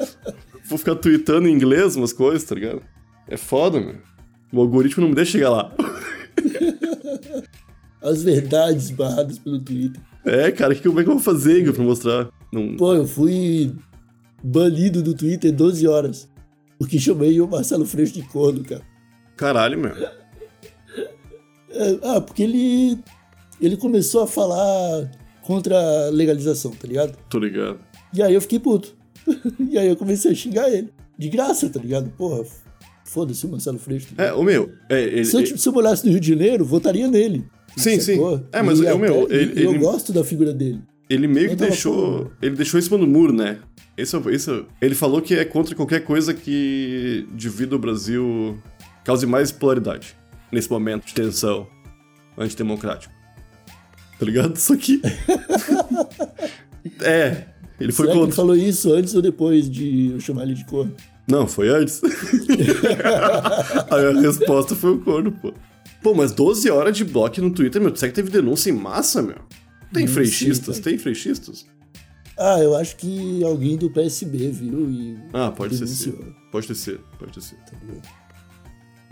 vou 0.64 0.78
ficar 0.78 0.96
tweetando 0.96 1.46
em 1.48 1.52
inglês 1.52 1.94
umas 1.96 2.12
coisas, 2.12 2.44
tá 2.44 2.54
ligado? 2.54 2.82
É 3.28 3.36
foda, 3.36 3.80
meu. 3.80 3.96
O 4.52 4.60
algoritmo 4.60 5.02
não 5.02 5.10
me 5.10 5.14
deixa 5.14 5.32
chegar 5.32 5.50
lá. 5.50 5.72
As 8.02 8.22
verdades 8.22 8.90
barradas 8.90 9.38
pelo 9.38 9.58
Twitter. 9.60 10.00
É, 10.24 10.50
cara, 10.50 10.74
como 10.74 11.00
é 11.00 11.04
que 11.04 11.08
eu 11.08 11.14
vou 11.14 11.22
fazer, 11.22 11.60
Igor, 11.60 11.74
pra 11.74 11.84
mostrar? 11.84 12.28
Não... 12.52 12.76
Pô, 12.76 12.94
eu 12.94 13.06
fui 13.06 13.72
banido 14.44 15.02
do 15.02 15.14
Twitter 15.14 15.50
12 15.50 15.86
horas. 15.88 16.28
Porque 16.78 16.98
chamei 16.98 17.40
o 17.40 17.48
Marcelo 17.48 17.86
Freixo 17.86 18.12
de 18.12 18.22
corno, 18.22 18.62
cara. 18.62 18.82
Caralho, 19.36 19.78
meu. 19.78 19.92
É, 21.70 21.98
ah, 22.02 22.20
porque 22.20 22.42
ele. 22.42 22.98
Ele 23.60 23.76
começou 23.76 24.22
a 24.22 24.26
falar 24.26 25.10
contra 25.42 25.76
a 25.78 26.10
legalização, 26.10 26.72
tá 26.72 26.86
ligado? 26.86 27.16
Tô 27.30 27.38
ligado. 27.38 27.78
E 28.12 28.22
aí 28.22 28.34
eu 28.34 28.40
fiquei 28.40 28.58
puto. 28.58 28.94
e 29.70 29.78
aí 29.78 29.88
eu 29.88 29.96
comecei 29.96 30.30
a 30.32 30.34
xingar 30.34 30.68
ele. 30.70 30.92
De 31.16 31.28
graça, 31.28 31.68
tá 31.70 31.80
ligado? 31.80 32.10
Porra, 32.10 32.44
foda-se 33.04 33.46
o 33.46 33.48
Marcelo 33.48 33.78
Freixo. 33.78 34.08
tá 34.14 34.24
É, 34.24 34.32
o 34.32 34.42
meu. 34.42 34.72
É, 34.90 35.00
ele, 35.02 35.24
se, 35.24 35.36
eu, 35.36 35.58
se 35.58 35.68
eu 35.68 35.72
morasse 35.72 36.04
no 36.04 36.10
Rio 36.10 36.20
de 36.20 36.28
Janeiro, 36.28 36.64
votaria 36.64 37.06
nele. 37.08 37.44
Sim, 37.76 37.98
sim. 38.00 38.16
Sacou? 38.16 38.42
É, 38.52 38.62
mas 38.62 38.80
é 38.80 38.92
o 38.92 38.98
meu, 38.98 39.30
ele- 39.30 39.64
eu 39.64 39.70
ele- 39.70 39.78
gosto 39.78 40.12
da 40.12 40.22
figura 40.24 40.52
dele. 40.52 40.80
Ele 41.08 41.26
meio 41.26 41.50
que 41.50 41.56
deixou. 41.56 42.32
Ele 42.40 42.56
deixou 42.56 42.78
em 42.78 42.82
cima 42.82 42.98
do 42.98 43.06
muro, 43.06 43.32
né? 43.32 43.58
Esse, 43.96 44.16
esse, 44.30 44.64
ele 44.80 44.94
falou 44.94 45.20
que 45.22 45.34
é 45.34 45.44
contra 45.44 45.74
qualquer 45.74 46.00
coisa 46.00 46.34
que 46.34 47.26
divida 47.32 47.76
o 47.76 47.78
Brasil, 47.78 48.58
cause 49.04 49.26
mais 49.26 49.52
polaridade. 49.52 50.16
Nesse 50.50 50.70
momento 50.70 51.06
de 51.06 51.14
tensão 51.14 51.66
antidemocrático. 52.38 53.12
Tá 54.18 54.26
ligado? 54.26 54.56
Isso 54.56 54.72
aqui. 54.72 55.00
é. 57.02 57.44
Ele 57.80 57.90
foi 57.92 58.06
Será 58.06 58.12
que 58.12 58.18
ele 58.18 58.26
contra. 58.26 58.36
falou 58.36 58.56
isso 58.56 58.92
antes 58.92 59.14
ou 59.14 59.22
depois 59.22 59.68
de 59.68 60.12
eu 60.12 60.20
chamar 60.20 60.44
ele 60.44 60.54
de 60.54 60.64
corno? 60.64 60.94
Não, 61.26 61.46
foi 61.46 61.68
antes. 61.68 62.00
A 63.90 64.20
resposta 64.20 64.76
foi 64.76 64.92
o 64.92 64.98
corno, 64.98 65.32
pô. 65.32 65.52
Pô, 66.02 66.14
mas 66.14 66.32
12 66.32 66.70
horas 66.70 66.96
de 66.96 67.04
bloco 67.04 67.40
no 67.40 67.50
Twitter, 67.50 67.80
meu. 67.80 67.94
Será 67.96 68.10
que 68.10 68.14
teve 68.14 68.30
denúncia 68.30 68.70
em 68.70 68.74
massa, 68.74 69.22
meu? 69.22 69.38
Tem 69.94 70.06
sei, 70.08 70.50
cara. 70.60 70.80
tem 70.80 70.98
frechistas? 70.98 71.66
Ah, 72.36 72.58
eu 72.58 72.74
acho 72.74 72.96
que 72.96 73.44
alguém 73.44 73.76
do 73.76 73.88
PSB 73.88 74.50
viu 74.50 74.90
e. 74.90 75.16
Ah, 75.32 75.52
pode 75.52 75.76
denunciou. 75.76 76.18
Pode 76.50 76.66
ter 76.66 76.74
sido, 76.74 77.00
pode 77.18 77.32
ter 77.32 77.40
sido. 77.40 77.60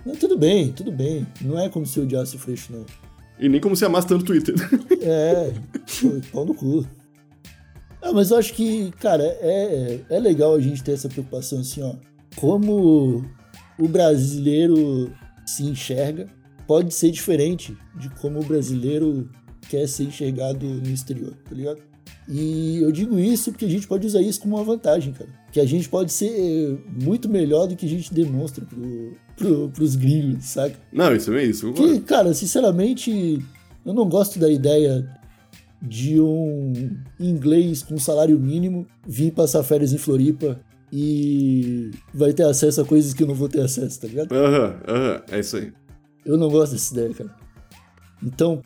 Não, 0.04 0.16
tudo 0.16 0.36
bem, 0.36 0.72
tudo 0.72 0.90
bem. 0.90 1.26
Não 1.40 1.58
é 1.58 1.68
como 1.68 1.86
se 1.86 1.98
eu 1.98 2.04
odiasse 2.04 2.34
o 2.34 2.38
Freixo, 2.38 2.72
não. 2.72 2.84
E 3.38 3.48
nem 3.48 3.60
como 3.60 3.76
se 3.76 3.84
amasse 3.84 4.08
tanto 4.08 4.22
o 4.22 4.26
Twitter. 4.26 4.54
É, 5.04 5.52
pau 6.30 6.44
no 6.44 6.54
cu. 6.54 6.86
Ah, 8.00 8.12
mas 8.12 8.30
eu 8.30 8.36
acho 8.38 8.54
que, 8.54 8.92
cara, 9.00 9.24
é, 9.24 9.98
é 10.08 10.20
legal 10.20 10.54
a 10.54 10.60
gente 10.60 10.80
ter 10.80 10.92
essa 10.92 11.08
preocupação 11.08 11.58
assim, 11.58 11.82
ó. 11.82 11.96
Como 12.36 13.24
o 13.76 13.88
brasileiro 13.88 15.12
se 15.44 15.64
enxerga 15.64 16.28
pode 16.68 16.94
ser 16.94 17.10
diferente 17.10 17.76
de 17.96 18.08
como 18.10 18.38
o 18.38 18.44
brasileiro 18.44 19.28
quer 19.68 19.86
ser 19.86 20.04
enxergado 20.04 20.66
no 20.66 20.90
exterior, 20.90 21.34
tá 21.48 21.54
ligado? 21.54 21.80
E 22.28 22.78
eu 22.80 22.92
digo 22.92 23.18
isso 23.18 23.50
porque 23.50 23.64
a 23.64 23.68
gente 23.68 23.86
pode 23.86 24.06
usar 24.06 24.20
isso 24.20 24.40
como 24.40 24.56
uma 24.56 24.64
vantagem, 24.64 25.12
cara. 25.12 25.28
Que 25.50 25.60
a 25.60 25.66
gente 25.66 25.88
pode 25.88 26.12
ser 26.12 26.78
muito 26.88 27.28
melhor 27.28 27.66
do 27.66 27.76
que 27.76 27.84
a 27.84 27.88
gente 27.88 28.14
demonstra 28.14 28.64
pro, 28.64 29.16
pro, 29.36 29.68
pros 29.70 29.96
gringos, 29.96 30.44
saca? 30.44 30.76
Não, 30.92 31.14
isso 31.14 31.32
é 31.32 31.44
isso. 31.44 31.72
Que, 31.72 32.00
cara, 32.00 32.32
sinceramente, 32.32 33.38
eu 33.84 33.92
não 33.92 34.08
gosto 34.08 34.38
da 34.38 34.50
ideia 34.50 35.08
de 35.80 36.20
um 36.20 36.72
inglês 37.18 37.82
com 37.82 37.98
salário 37.98 38.38
mínimo 38.38 38.86
vir 39.06 39.32
passar 39.32 39.64
férias 39.64 39.92
em 39.92 39.98
Floripa 39.98 40.60
e 40.92 41.90
vai 42.14 42.32
ter 42.32 42.44
acesso 42.44 42.80
a 42.82 42.84
coisas 42.84 43.12
que 43.12 43.22
eu 43.22 43.26
não 43.26 43.34
vou 43.34 43.48
ter 43.48 43.62
acesso, 43.62 44.00
tá 44.00 44.06
ligado? 44.06 44.32
Aham, 44.32 44.80
aham, 44.86 45.22
é 45.30 45.40
isso 45.40 45.56
aí. 45.56 45.72
Eu 46.24 46.36
não 46.36 46.48
gosto 46.48 46.72
dessa 46.72 46.94
ideia, 46.94 47.14
cara. 47.14 47.34
Então, 48.22 48.62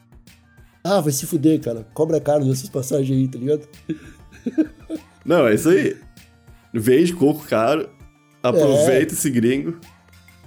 ah, 0.87 1.01
vai 1.01 1.13
se 1.13 1.27
fuder, 1.27 1.61
cara. 1.61 1.87
Cobra 1.93 2.21
caro 2.21 2.45
dessas 2.45 2.69
passagens 2.69 3.19
aí, 3.19 3.29
tá 3.29 3.39
ligado? 3.39 3.69
Não, 5.25 5.47
é 5.47 5.55
isso 5.55 5.69
aí. 5.69 5.97
Vende 6.73 7.13
coco 7.13 7.45
caro, 7.47 7.89
aproveita 8.43 9.15
esse 9.15 9.31
gringo. 9.31 9.79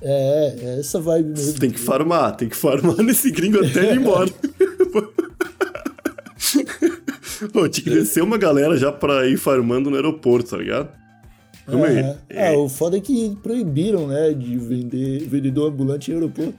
É, 0.01 0.55
é 0.61 0.79
essa 0.79 0.99
vibe 0.99 1.29
mesmo. 1.29 1.59
Tem 1.59 1.71
que 1.71 1.79
farmar, 1.79 2.35
tem 2.35 2.47
que 2.47 2.55
farmar 2.55 2.97
nesse 3.03 3.31
gringo 3.31 3.59
até 3.59 3.79
ele 3.79 3.93
ir 3.93 3.97
embora. 3.99 4.29
Pô, 7.53 7.67
tinha 7.69 7.83
que 7.83 7.89
descer 7.89 8.21
uma 8.23 8.37
galera 8.37 8.77
já 8.77 8.91
pra 8.91 9.27
ir 9.27 9.37
farmando 9.37 9.89
no 9.89 9.95
aeroporto, 9.95 10.51
tá 10.51 10.57
ligado? 10.57 10.89
Calma 11.65 11.87
aí. 11.87 11.99
Aham. 11.99 12.17
Ah, 12.35 12.51
o 12.57 12.69
foda 12.69 12.97
é 12.97 13.01
que 13.01 13.37
proibiram, 13.41 14.07
né, 14.07 14.33
de 14.33 14.57
vender 14.57 15.27
vendedor 15.27 15.71
ambulante 15.71 16.11
em 16.11 16.15
aeroporto. 16.15 16.55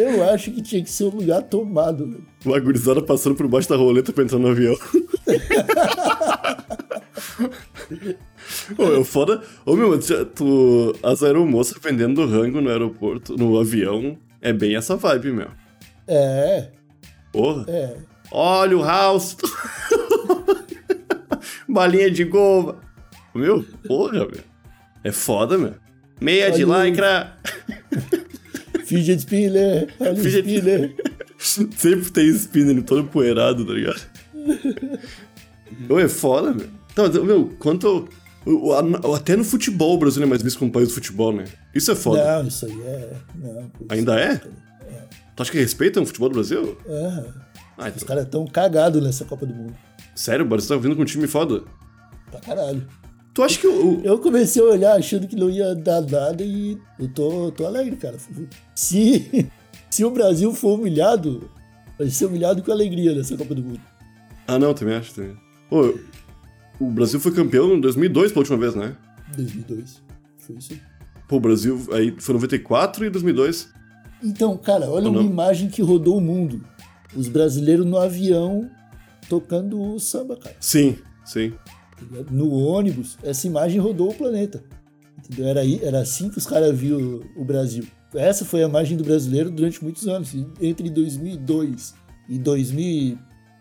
Eu 0.00 0.28
acho 0.30 0.50
que 0.50 0.62
tinha 0.62 0.82
que 0.82 0.90
ser 0.90 1.04
um 1.04 1.16
lugar 1.16 1.42
tomado, 1.42 2.06
velho. 2.06 2.24
Uma 2.44 2.58
gurizada 2.60 3.02
passando 3.02 3.34
por 3.34 3.46
baixo 3.48 3.68
da 3.68 3.76
roleta 3.76 4.12
pra 4.12 4.24
entrar 4.24 4.38
no 4.38 4.48
avião. 4.48 4.76
Ô, 8.78 9.00
é 9.00 9.04
foda. 9.04 9.42
Ô, 9.64 9.74
meu, 9.76 9.98
tu, 10.34 10.94
as 11.02 11.22
aeromoças 11.22 11.76
vendendo 11.82 12.26
rango 12.26 12.60
no 12.60 12.70
aeroporto, 12.70 13.36
no 13.36 13.58
avião, 13.58 14.16
é 14.40 14.52
bem 14.52 14.76
essa 14.76 14.96
vibe, 14.96 15.32
meu. 15.32 15.48
É, 16.06 16.68
Porra. 17.32 17.64
é. 17.68 17.96
Olha 18.32 18.76
o 18.78 18.82
house. 18.84 19.36
Balinha 21.68 22.10
de 22.10 22.24
goma. 22.24 22.76
Meu, 23.34 23.64
porra, 23.86 24.12
meu. 24.26 24.30
É 25.04 25.12
foda, 25.12 25.56
meu. 25.58 25.74
Meia 26.20 26.50
de 26.50 26.64
Olha 26.64 26.78
o- 26.82 26.84
lycra. 26.84 27.36
Fidget 28.96 29.18
spinner, 29.20 29.88
olha 30.00 30.16
Fidget- 30.16 30.46
spinner. 30.46 30.94
Sempre 31.38 32.10
tem 32.10 32.28
spinner 32.30 32.82
todo 32.82 33.00
empoeirado, 33.02 33.64
tá 33.64 33.72
ligado? 33.72 34.00
Ô, 35.88 35.98
é 35.98 36.08
foda, 36.08 36.52
meu. 36.52 36.66
Então, 36.92 37.24
meu, 37.24 37.54
quanto. 37.58 38.08
Até 39.16 39.36
no 39.36 39.44
futebol 39.44 39.94
o 39.94 39.98
Brasil 39.98 40.22
é 40.22 40.26
mais 40.26 40.42
visto 40.42 40.58
como 40.58 40.72
país 40.72 40.88
do 40.88 40.94
futebol, 40.94 41.32
né? 41.32 41.44
Isso 41.74 41.90
é 41.92 41.94
foda. 41.94 42.24
Não, 42.42 42.48
isso 42.48 42.66
aí 42.66 42.82
é. 42.82 43.12
Não, 43.34 43.70
Ainda 43.88 44.18
é? 44.18 44.36
Tu 45.36 45.42
acha 45.42 45.52
que 45.52 45.58
respeitam 45.58 46.02
o 46.02 46.06
futebol 46.06 46.28
do 46.28 46.34
Brasil? 46.34 46.76
É. 46.86 47.24
Ah, 47.78 47.88
Os 47.88 47.96
então. 47.96 48.08
caras 48.08 48.28
tão 48.28 48.46
cagados 48.46 49.02
nessa 49.02 49.24
Copa 49.24 49.46
do 49.46 49.54
Mundo. 49.54 49.74
Sério, 50.14 50.44
o 50.44 50.48
Brasil 50.48 50.68
tá 50.68 50.76
vindo 50.76 50.96
com 50.96 51.02
um 51.02 51.06
time 51.06 51.26
foda. 51.26 51.62
Pra 52.30 52.40
caralho. 52.40 52.86
Tu 53.32 53.42
acha 53.42 53.58
que 53.58 53.66
o. 53.66 54.00
Eu 54.02 54.18
comecei 54.18 54.62
a 54.62 54.66
olhar 54.66 54.96
achando 54.96 55.28
que 55.28 55.36
não 55.36 55.48
ia 55.48 55.74
dar 55.74 56.00
nada 56.00 56.42
e 56.42 56.76
eu 56.98 57.08
tô, 57.08 57.50
tô 57.52 57.64
alegre, 57.64 57.96
cara. 57.96 58.16
Se, 58.74 59.48
se 59.88 60.04
o 60.04 60.10
Brasil 60.10 60.52
for 60.52 60.78
humilhado, 60.78 61.48
vai 61.98 62.08
ser 62.08 62.26
humilhado 62.26 62.62
com 62.62 62.72
alegria 62.72 63.14
nessa 63.14 63.36
Copa 63.36 63.54
do 63.54 63.62
Mundo. 63.62 63.80
Ah, 64.46 64.58
não, 64.58 64.74
também 64.74 64.96
acho. 64.96 65.14
Também. 65.14 65.36
Pô, 65.68 65.94
o 66.80 66.90
Brasil 66.90 67.20
foi 67.20 67.32
campeão 67.32 67.72
em 67.74 67.80
2002 67.80 68.32
pela 68.32 68.40
última 68.40 68.58
vez, 68.58 68.74
né? 68.74 68.96
2002. 69.36 70.02
Foi 70.38 70.56
isso 70.56 70.72
aí. 70.72 70.80
Pô, 71.28 71.36
o 71.36 71.40
Brasil 71.40 71.80
aí 71.92 72.14
foi 72.18 72.34
94 72.34 73.04
e 73.04 73.10
2002. 73.10 73.68
Então, 74.22 74.56
cara, 74.56 74.90
olha 74.90 75.08
uma 75.08 75.22
imagem 75.22 75.68
que 75.68 75.80
rodou 75.80 76.18
o 76.18 76.20
mundo. 76.20 76.64
Os 77.14 77.28
brasileiros 77.28 77.86
no 77.86 77.96
avião 77.96 78.68
tocando 79.28 79.80
o 79.80 80.00
samba, 80.00 80.36
cara. 80.36 80.56
Sim, 80.58 80.98
sim. 81.24 81.52
Tá? 82.06 82.24
No 82.30 82.50
ônibus, 82.52 83.16
essa 83.22 83.46
imagem 83.46 83.80
rodou 83.80 84.10
o 84.10 84.14
planeta. 84.14 84.62
Entendeu? 85.18 85.46
Era, 85.48 85.60
era 85.84 86.00
assim 86.00 86.28
que 86.30 86.38
os 86.38 86.46
caras 86.46 86.76
viam 86.76 87.20
o 87.36 87.44
Brasil. 87.44 87.84
Essa 88.14 88.44
foi 88.44 88.62
a 88.64 88.66
imagem 88.68 88.96
do 88.96 89.04
brasileiro 89.04 89.50
durante 89.50 89.82
muitos 89.82 90.08
anos. 90.08 90.34
Entre 90.60 90.90
2002 90.90 91.94
e 92.28 92.38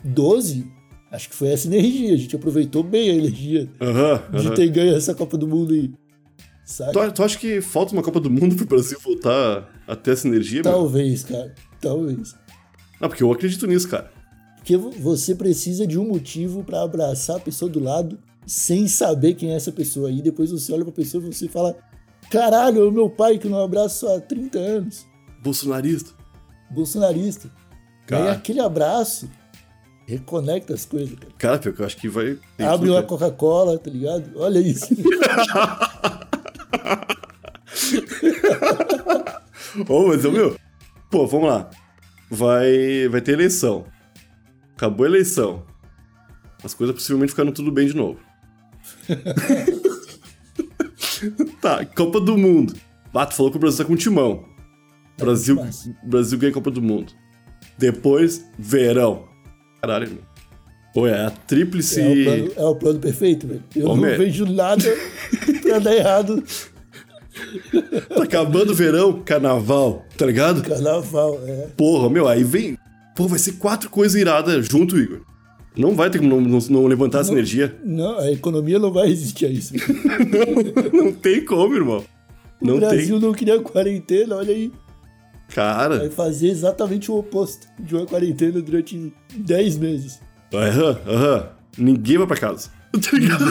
2012, 0.04 0.66
acho 1.12 1.30
que 1.30 1.36
foi 1.36 1.50
essa 1.50 1.68
energia. 1.68 2.14
A 2.14 2.18
gente 2.18 2.36
aproveitou 2.36 2.84
bem 2.84 3.10
a 3.10 3.14
energia 3.16 3.70
Aham, 3.82 4.22
de 4.42 4.56
ter 4.56 4.70
ganho 4.70 4.96
essa 4.96 5.14
Copa 5.14 5.38
do 5.38 5.48
Mundo 5.48 5.74
aí. 5.74 5.92
Tu, 6.94 7.12
tu 7.14 7.24
acha 7.24 7.38
que 7.38 7.62
falta 7.62 7.94
uma 7.94 8.04
Copa 8.04 8.20
do 8.20 8.30
Mundo 8.30 8.56
pro 8.56 8.66
Brasil 8.66 9.00
voltar 9.04 9.70
a 9.88 9.96
ter 9.96 10.12
essa 10.12 10.28
energia? 10.28 10.62
Talvez, 10.62 11.24
cara. 11.24 11.54
Talvez. 11.82 12.36
Não, 13.02 13.08
porque 13.10 13.24
eu 13.24 13.32
acredito 13.32 13.66
nisso, 13.66 13.88
cara. 13.90 14.12
Porque 14.58 14.78
vo- 14.78 14.92
você 14.92 15.34
precisa 15.34 15.88
de 15.88 15.98
um 15.98 16.08
motivo 16.08 16.64
pra 16.64 16.84
abraçar 16.84 17.38
a 17.38 17.40
pessoa 17.40 17.70
do 17.72 17.80
lado 17.80 18.20
sem 18.50 18.88
saber 18.88 19.36
quem 19.36 19.52
é 19.52 19.56
essa 19.56 19.72
pessoa. 19.72 20.12
E 20.12 20.22
depois 20.24 20.52
você 20.52 20.74
olha 20.74 20.84
pra 20.84 20.92
pessoa 20.92 21.24
e 21.24 21.32
você 21.32 21.48
fala: 21.48 21.78
Caralho, 22.32 22.82
é 22.82 22.88
o 22.88 22.92
meu 22.92 23.08
pai 23.10 23.38
que 23.38 23.46
eu 23.46 23.52
não 23.52 23.64
abraço 23.64 24.08
há 24.08 24.20
30 24.20 24.58
anos. 24.58 25.06
Bolsonarista. 25.44 26.12
Bolsonarista. 26.72 27.48
E 27.48 27.52
aí 28.16 28.22
Cara. 28.22 28.32
aquele 28.32 28.60
abraço 28.60 29.30
reconecta 30.08 30.74
as 30.74 30.84
coisas, 30.86 31.14
cara. 31.20 31.32
Cara, 31.38 31.60
pior 31.60 31.74
que 31.74 31.82
eu 31.82 31.86
acho 31.86 31.98
que 31.98 32.10
vai. 32.10 32.40
Abre 32.58 32.90
uma 32.90 32.96
cara. 32.96 33.08
Coca-Cola, 33.08 33.78
tá 33.78 33.92
ligado? 33.92 34.32
Olha 34.36 34.58
isso. 34.58 34.88
Ô, 39.88 40.08
mas, 40.08 40.24
meu. 40.24 40.58
Pô, 41.12 41.28
vamos 41.28 41.50
lá. 41.50 41.70
Vai, 42.32 43.08
vai 43.10 43.22
ter 43.22 43.34
eleição. 43.34 43.86
Acabou 44.76 45.06
a 45.06 45.10
eleição. 45.10 45.64
As 46.64 46.74
coisas 46.74 46.96
possivelmente 46.96 47.32
ficaram 47.32 47.52
tudo 47.52 47.72
bem 47.72 47.88
de 47.88 47.96
novo. 47.96 48.20
tá, 51.62 51.86
Copa 51.86 52.20
do 52.20 52.38
Mundo. 52.38 52.74
Ah, 53.14 53.26
tu 53.26 53.36
falou 53.36 53.52
que 53.52 53.58
o 53.58 53.60
Brasil 53.60 53.80
tá 53.80 53.86
com 53.86 53.96
timão. 53.96 54.46
Brasil, 55.18 55.56
massa. 55.56 55.94
Brasil 56.04 56.38
ganha 56.38 56.52
a 56.52 56.54
Copa 56.54 56.72
do 56.72 56.82
Mundo. 56.82 57.14
Depois, 57.78 58.46
verão. 58.58 59.28
Caralho, 59.82 60.06
irmão. 60.06 60.24
Pô, 60.94 61.08
é 61.08 61.26
a 61.26 61.30
tríplice. 61.30 62.02
É 62.02 62.10
o, 62.10 62.24
plano, 62.24 62.52
é 62.56 62.66
o 62.66 62.76
plano 62.76 63.00
perfeito, 63.00 63.48
velho. 63.48 63.64
Eu 63.76 63.86
Ô, 63.88 63.96
não 63.96 63.98
meu. 63.98 64.18
vejo 64.18 64.46
nada 64.46 64.84
pra 65.62 65.80
dar 65.80 65.96
errado. 65.96 66.44
Tá 68.10 68.24
acabando 68.24 68.72
o 68.72 68.76
verão, 68.76 69.22
carnaval, 69.24 70.06
tá 70.18 70.26
ligado? 70.26 70.62
Carnaval, 70.62 71.40
é. 71.46 71.68
Porra, 71.78 72.10
meu, 72.10 72.28
aí 72.28 72.44
vem. 72.44 72.78
Pô, 73.16 73.28
vai 73.28 73.40
ser 73.40 73.54
quatro 73.54 73.90
coisas 73.90 74.20
iradas 74.20 74.68
junto, 74.68 74.98
Igor. 74.98 75.22
Não 75.78 75.96
vai 75.96 76.10
ter 76.10 76.20
como 76.20 76.30
não, 76.30 76.42
não- 76.42 76.60
não 76.70 76.88
levantar 76.88 77.20
essa 77.22 77.32
energia. 77.32 77.76
Não, 77.86 78.18
a 78.20 78.32
economia 78.32 78.80
não 78.80 78.92
vai 78.92 79.08
resistir 79.08 79.46
a 79.46 79.50
isso. 79.50 79.74
Não 80.92 81.12
tem 81.14 81.46
como, 81.46 81.74
irmão. 81.76 82.04
Não 82.62 82.76
o 82.76 82.80
Brasil 82.80 83.20
tem. 83.20 83.28
não 83.28 83.34
queria 83.34 83.60
quarentena, 83.62 84.36
olha 84.36 84.54
aí. 84.54 84.68
Vai 84.70 85.56
Cara. 85.56 86.10
fazer 86.12 86.50
exatamente 86.50 87.10
o 87.10 87.18
oposto 87.18 87.68
de 87.80 87.96
uma 87.96 88.06
quarentena 88.06 88.62
durante 88.62 89.14
10 89.36 89.78
meses. 89.78 90.20
Aham, 90.54 90.98
aham. 91.08 91.50
Ninguém 91.78 92.18
vai 92.18 92.28
pra 92.28 92.38
casa. 92.38 92.70
Tá 92.92 93.18
ligado? 93.18 93.46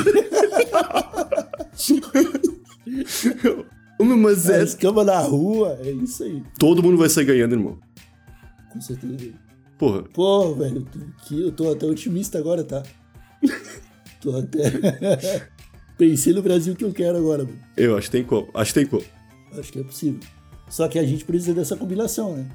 Mas 4.01 4.49
é. 4.49 4.61
As 4.61 4.75
camas 4.75 5.07
na 5.07 5.19
rua, 5.21 5.79
é 5.83 5.91
isso 5.91 6.23
aí, 6.23 6.43
Todo 6.59 6.83
mundo 6.83 6.97
vai 6.97 7.09
sair 7.09 7.25
ganhando, 7.25 7.55
irmão. 7.55 7.79
com 8.73 8.81
certeza. 8.81 9.33
Porra. 9.79 10.03
Pô, 10.13 10.55
velho, 10.55 10.87
aqui, 11.19 11.41
eu 11.41 11.53
tô 11.53 11.71
até 11.71 11.87
otimista 11.87 12.39
agora, 12.39 12.65
tá? 12.65 12.83
tô 14.21 14.37
até. 14.37 15.49
Pensei 15.97 16.33
no 16.33 16.43
Brasil 16.43 16.75
que 16.77 16.85
eu 16.85 16.93
quero 16.93 17.17
agora, 17.19 17.45
mano. 17.45 17.59
Eu 17.77 17.97
acho 17.97 18.09
que 18.09 18.13
tem 18.17 18.25
como. 18.25 18.49
Acho 18.55 18.73
que 18.75 18.81
tem 18.81 18.87
como. 18.89 19.05
Acho 19.59 19.73
que 19.73 19.81
é 19.81 19.83
possível. 19.85 20.21
Só 20.69 20.87
que 20.89 20.99
a 20.99 21.05
gente 21.05 21.25
precisa 21.25 21.55
dessa 21.55 21.77
combinação, 21.77 22.37
né? 22.37 22.47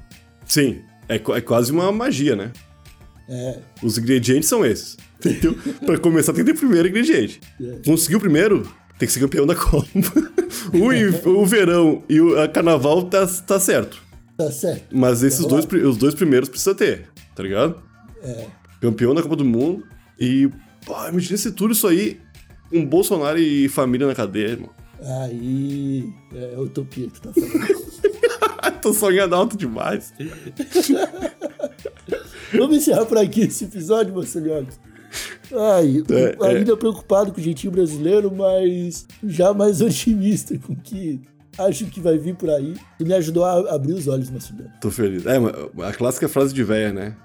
Sim. 0.46 0.82
É, 1.08 1.16
é 1.16 1.40
quase 1.40 1.72
uma 1.72 1.90
magia, 1.92 2.36
né? 2.36 2.52
É, 3.28 3.58
Os 3.82 3.98
ingredientes 3.98 4.48
são 4.48 4.64
esses. 4.64 4.96
Entendeu? 5.18 5.54
pra 5.84 5.98
começar, 5.98 6.32
tem 6.32 6.44
que 6.44 6.52
ter 6.52 6.56
o 6.56 6.60
primeiro 6.60 6.88
ingrediente. 6.88 7.40
É. 7.60 7.78
Conseguiu 7.84 8.18
o 8.18 8.20
primeiro, 8.20 8.62
tem 8.98 9.06
que 9.06 9.12
ser 9.12 9.20
campeão 9.20 9.46
da 9.46 9.54
Copa. 9.54 9.86
o, 10.72 11.28
o 11.30 11.46
verão 11.46 12.02
e 12.08 12.20
o 12.20 12.38
a 12.40 12.46
carnaval 12.48 13.02
tá, 13.04 13.26
tá 13.26 13.58
certo. 13.58 14.02
tá 14.36 14.50
certo. 14.50 14.94
Mas 14.94 15.22
esses 15.22 15.42
Tá 15.44 15.48
dois, 15.48 15.66
os 15.84 15.96
dois 15.96 16.14
primeiros 16.14 16.48
precisa 16.48 16.74
ter, 16.74 17.08
tá 17.34 17.42
ligado? 17.42 17.82
É. 18.22 18.46
Campeão 18.80 19.14
da 19.14 19.22
Copa 19.22 19.36
do 19.36 19.44
Mundo 19.44 19.84
e. 20.18 20.50
Pô, 20.84 20.94
imagina 21.08 21.38
se 21.38 21.52
tudo 21.52 21.72
isso 21.72 21.86
aí 21.86 22.20
com 22.70 22.84
Bolsonaro 22.84 23.38
e 23.38 23.68
família 23.68 24.06
na 24.06 24.14
cadeia, 24.14 24.48
irmão. 24.48 24.70
Aí. 25.00 26.12
É 26.34 26.58
utopia 26.58 27.08
que 27.08 27.20
tu 27.20 27.28
tá 27.28 27.32
falando. 27.32 27.84
Tô 28.82 28.92
sonhando 28.92 29.34
alto 29.34 29.56
demais. 29.56 30.12
Vamos 32.52 32.76
encerrar 32.76 33.06
por 33.06 33.18
aqui 33.18 33.42
esse 33.42 33.64
episódio, 33.64 34.14
Marceliox. 34.14 34.78
Ai, 35.52 36.02
É, 36.10 36.36
é. 36.38 36.56
ainda 36.56 36.76
preocupado 36.76 37.32
com 37.32 37.40
o 37.40 37.42
jeitinho 37.42 37.72
brasileiro, 37.72 38.34
mas 38.34 39.06
já 39.24 39.54
mais 39.54 39.80
otimista 39.80 40.58
com 40.58 40.72
o 40.72 40.76
que 40.76 41.20
acho 41.58 41.86
que 41.86 42.00
vai 42.00 42.18
vir 42.18 42.34
por 42.34 42.50
aí. 42.50 42.74
Tu 42.98 43.06
me 43.06 43.14
ajudou 43.14 43.44
a 43.44 43.74
abrir 43.74 43.92
os 43.92 44.06
olhos, 44.08 44.30
Marceliox. 44.30 44.70
Tô 44.80 44.90
feliz. 44.90 45.24
É, 45.26 45.36
a 45.84 45.92
clássica 45.92 46.28
frase 46.28 46.54
de 46.54 46.62
véia, 46.62 46.92
né? 46.92 47.16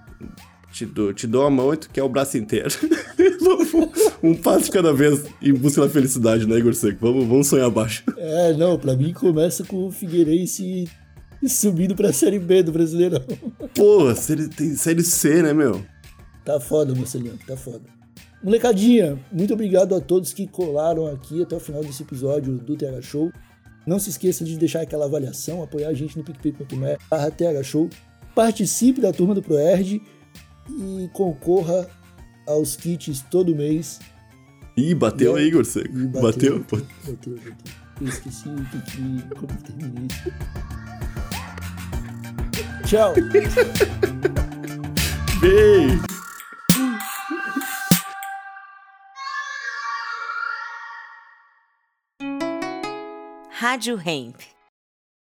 Te 0.72 0.86
dou, 0.86 1.14
te 1.14 1.26
dou 1.26 1.46
a 1.46 1.50
mão 1.50 1.74
e 1.74 1.78
tu 1.78 1.90
quer 1.90 2.04
o 2.04 2.10
braço 2.10 2.38
inteiro. 2.38 2.70
um 4.22 4.36
passo 4.36 4.66
de 4.66 4.72
cada 4.72 4.94
vez 4.94 5.26
em 5.42 5.54
busca 5.54 5.82
da 5.82 5.90
felicidade, 5.90 6.46
né, 6.48 6.58
Igor 6.58 6.74
Seco? 6.74 7.00
Vamos, 7.02 7.28
vamos 7.28 7.48
sonhar 7.48 7.70
baixo. 7.70 8.04
É, 8.18 8.54
não, 8.54 8.78
pra 8.78 8.96
mim 8.96 9.12
começa 9.14 9.64
com 9.64 9.88
o 9.88 9.92
Figueirense 9.92 10.88
subindo 11.48 11.96
pra 11.96 12.14
Série 12.14 12.40
B 12.40 12.64
do 12.64 12.72
Brasileirão. 12.72 13.22
Porra, 13.74 14.16
série, 14.16 14.48
tem 14.48 14.76
série 14.76 15.04
C, 15.04 15.42
né, 15.42 15.54
meu? 15.54 15.84
Tá 16.44 16.60
foda, 16.60 16.94
Marcelinho, 16.94 17.38
tá 17.48 17.56
foda. 17.56 17.82
Molecadinha, 18.44 19.20
muito 19.32 19.54
obrigado 19.54 19.94
a 19.96 20.00
todos 20.00 20.32
que 20.32 20.48
colaram 20.48 21.08
aqui 21.08 21.42
até 21.44 21.56
o 21.56 21.60
final 21.60 21.84
desse 21.84 22.04
episódio 22.04 22.58
do 22.58 22.76
TH 22.76 23.02
Show. 23.02 23.32
Não 23.90 23.98
se 23.98 24.12
esqueça 24.12 24.46
de 24.46 24.56
deixar 24.56 24.82
aquela 24.82 25.06
avaliação, 25.06 25.64
apoiar 25.64 25.90
a 25.90 25.94
gente 25.96 26.16
no 26.16 26.24
picpay.me 26.24 26.96
barra 27.10 27.32
TH 27.32 27.64
Show. 27.64 27.90
Participe 28.36 29.02
da 29.02 29.12
turma 29.12 29.34
do 29.34 29.42
ProErd 29.42 30.00
e 30.70 31.10
concorra 31.12 31.90
aos 32.46 32.76
kits 32.76 33.26
todo 33.32 33.56
mês. 33.56 34.00
Ih, 34.78 34.94
bateu 34.94 35.36
aí, 35.36 35.48
Igor 35.48 35.66
Seco. 35.66 35.98
E 35.98 36.06
Bateu? 36.06 36.60
Bateu, 36.60 36.86
bateu. 37.08 37.36
Eu 38.00 38.08
esqueci 38.08 38.48
o 38.48 38.64
que, 38.66 38.80
que 38.92 39.24
como 39.36 39.54
isso. 40.06 40.32
Tchau. 42.86 43.16
Beijo! 45.42 46.19
Rádio 53.62 53.98
Hemp. 53.98 54.59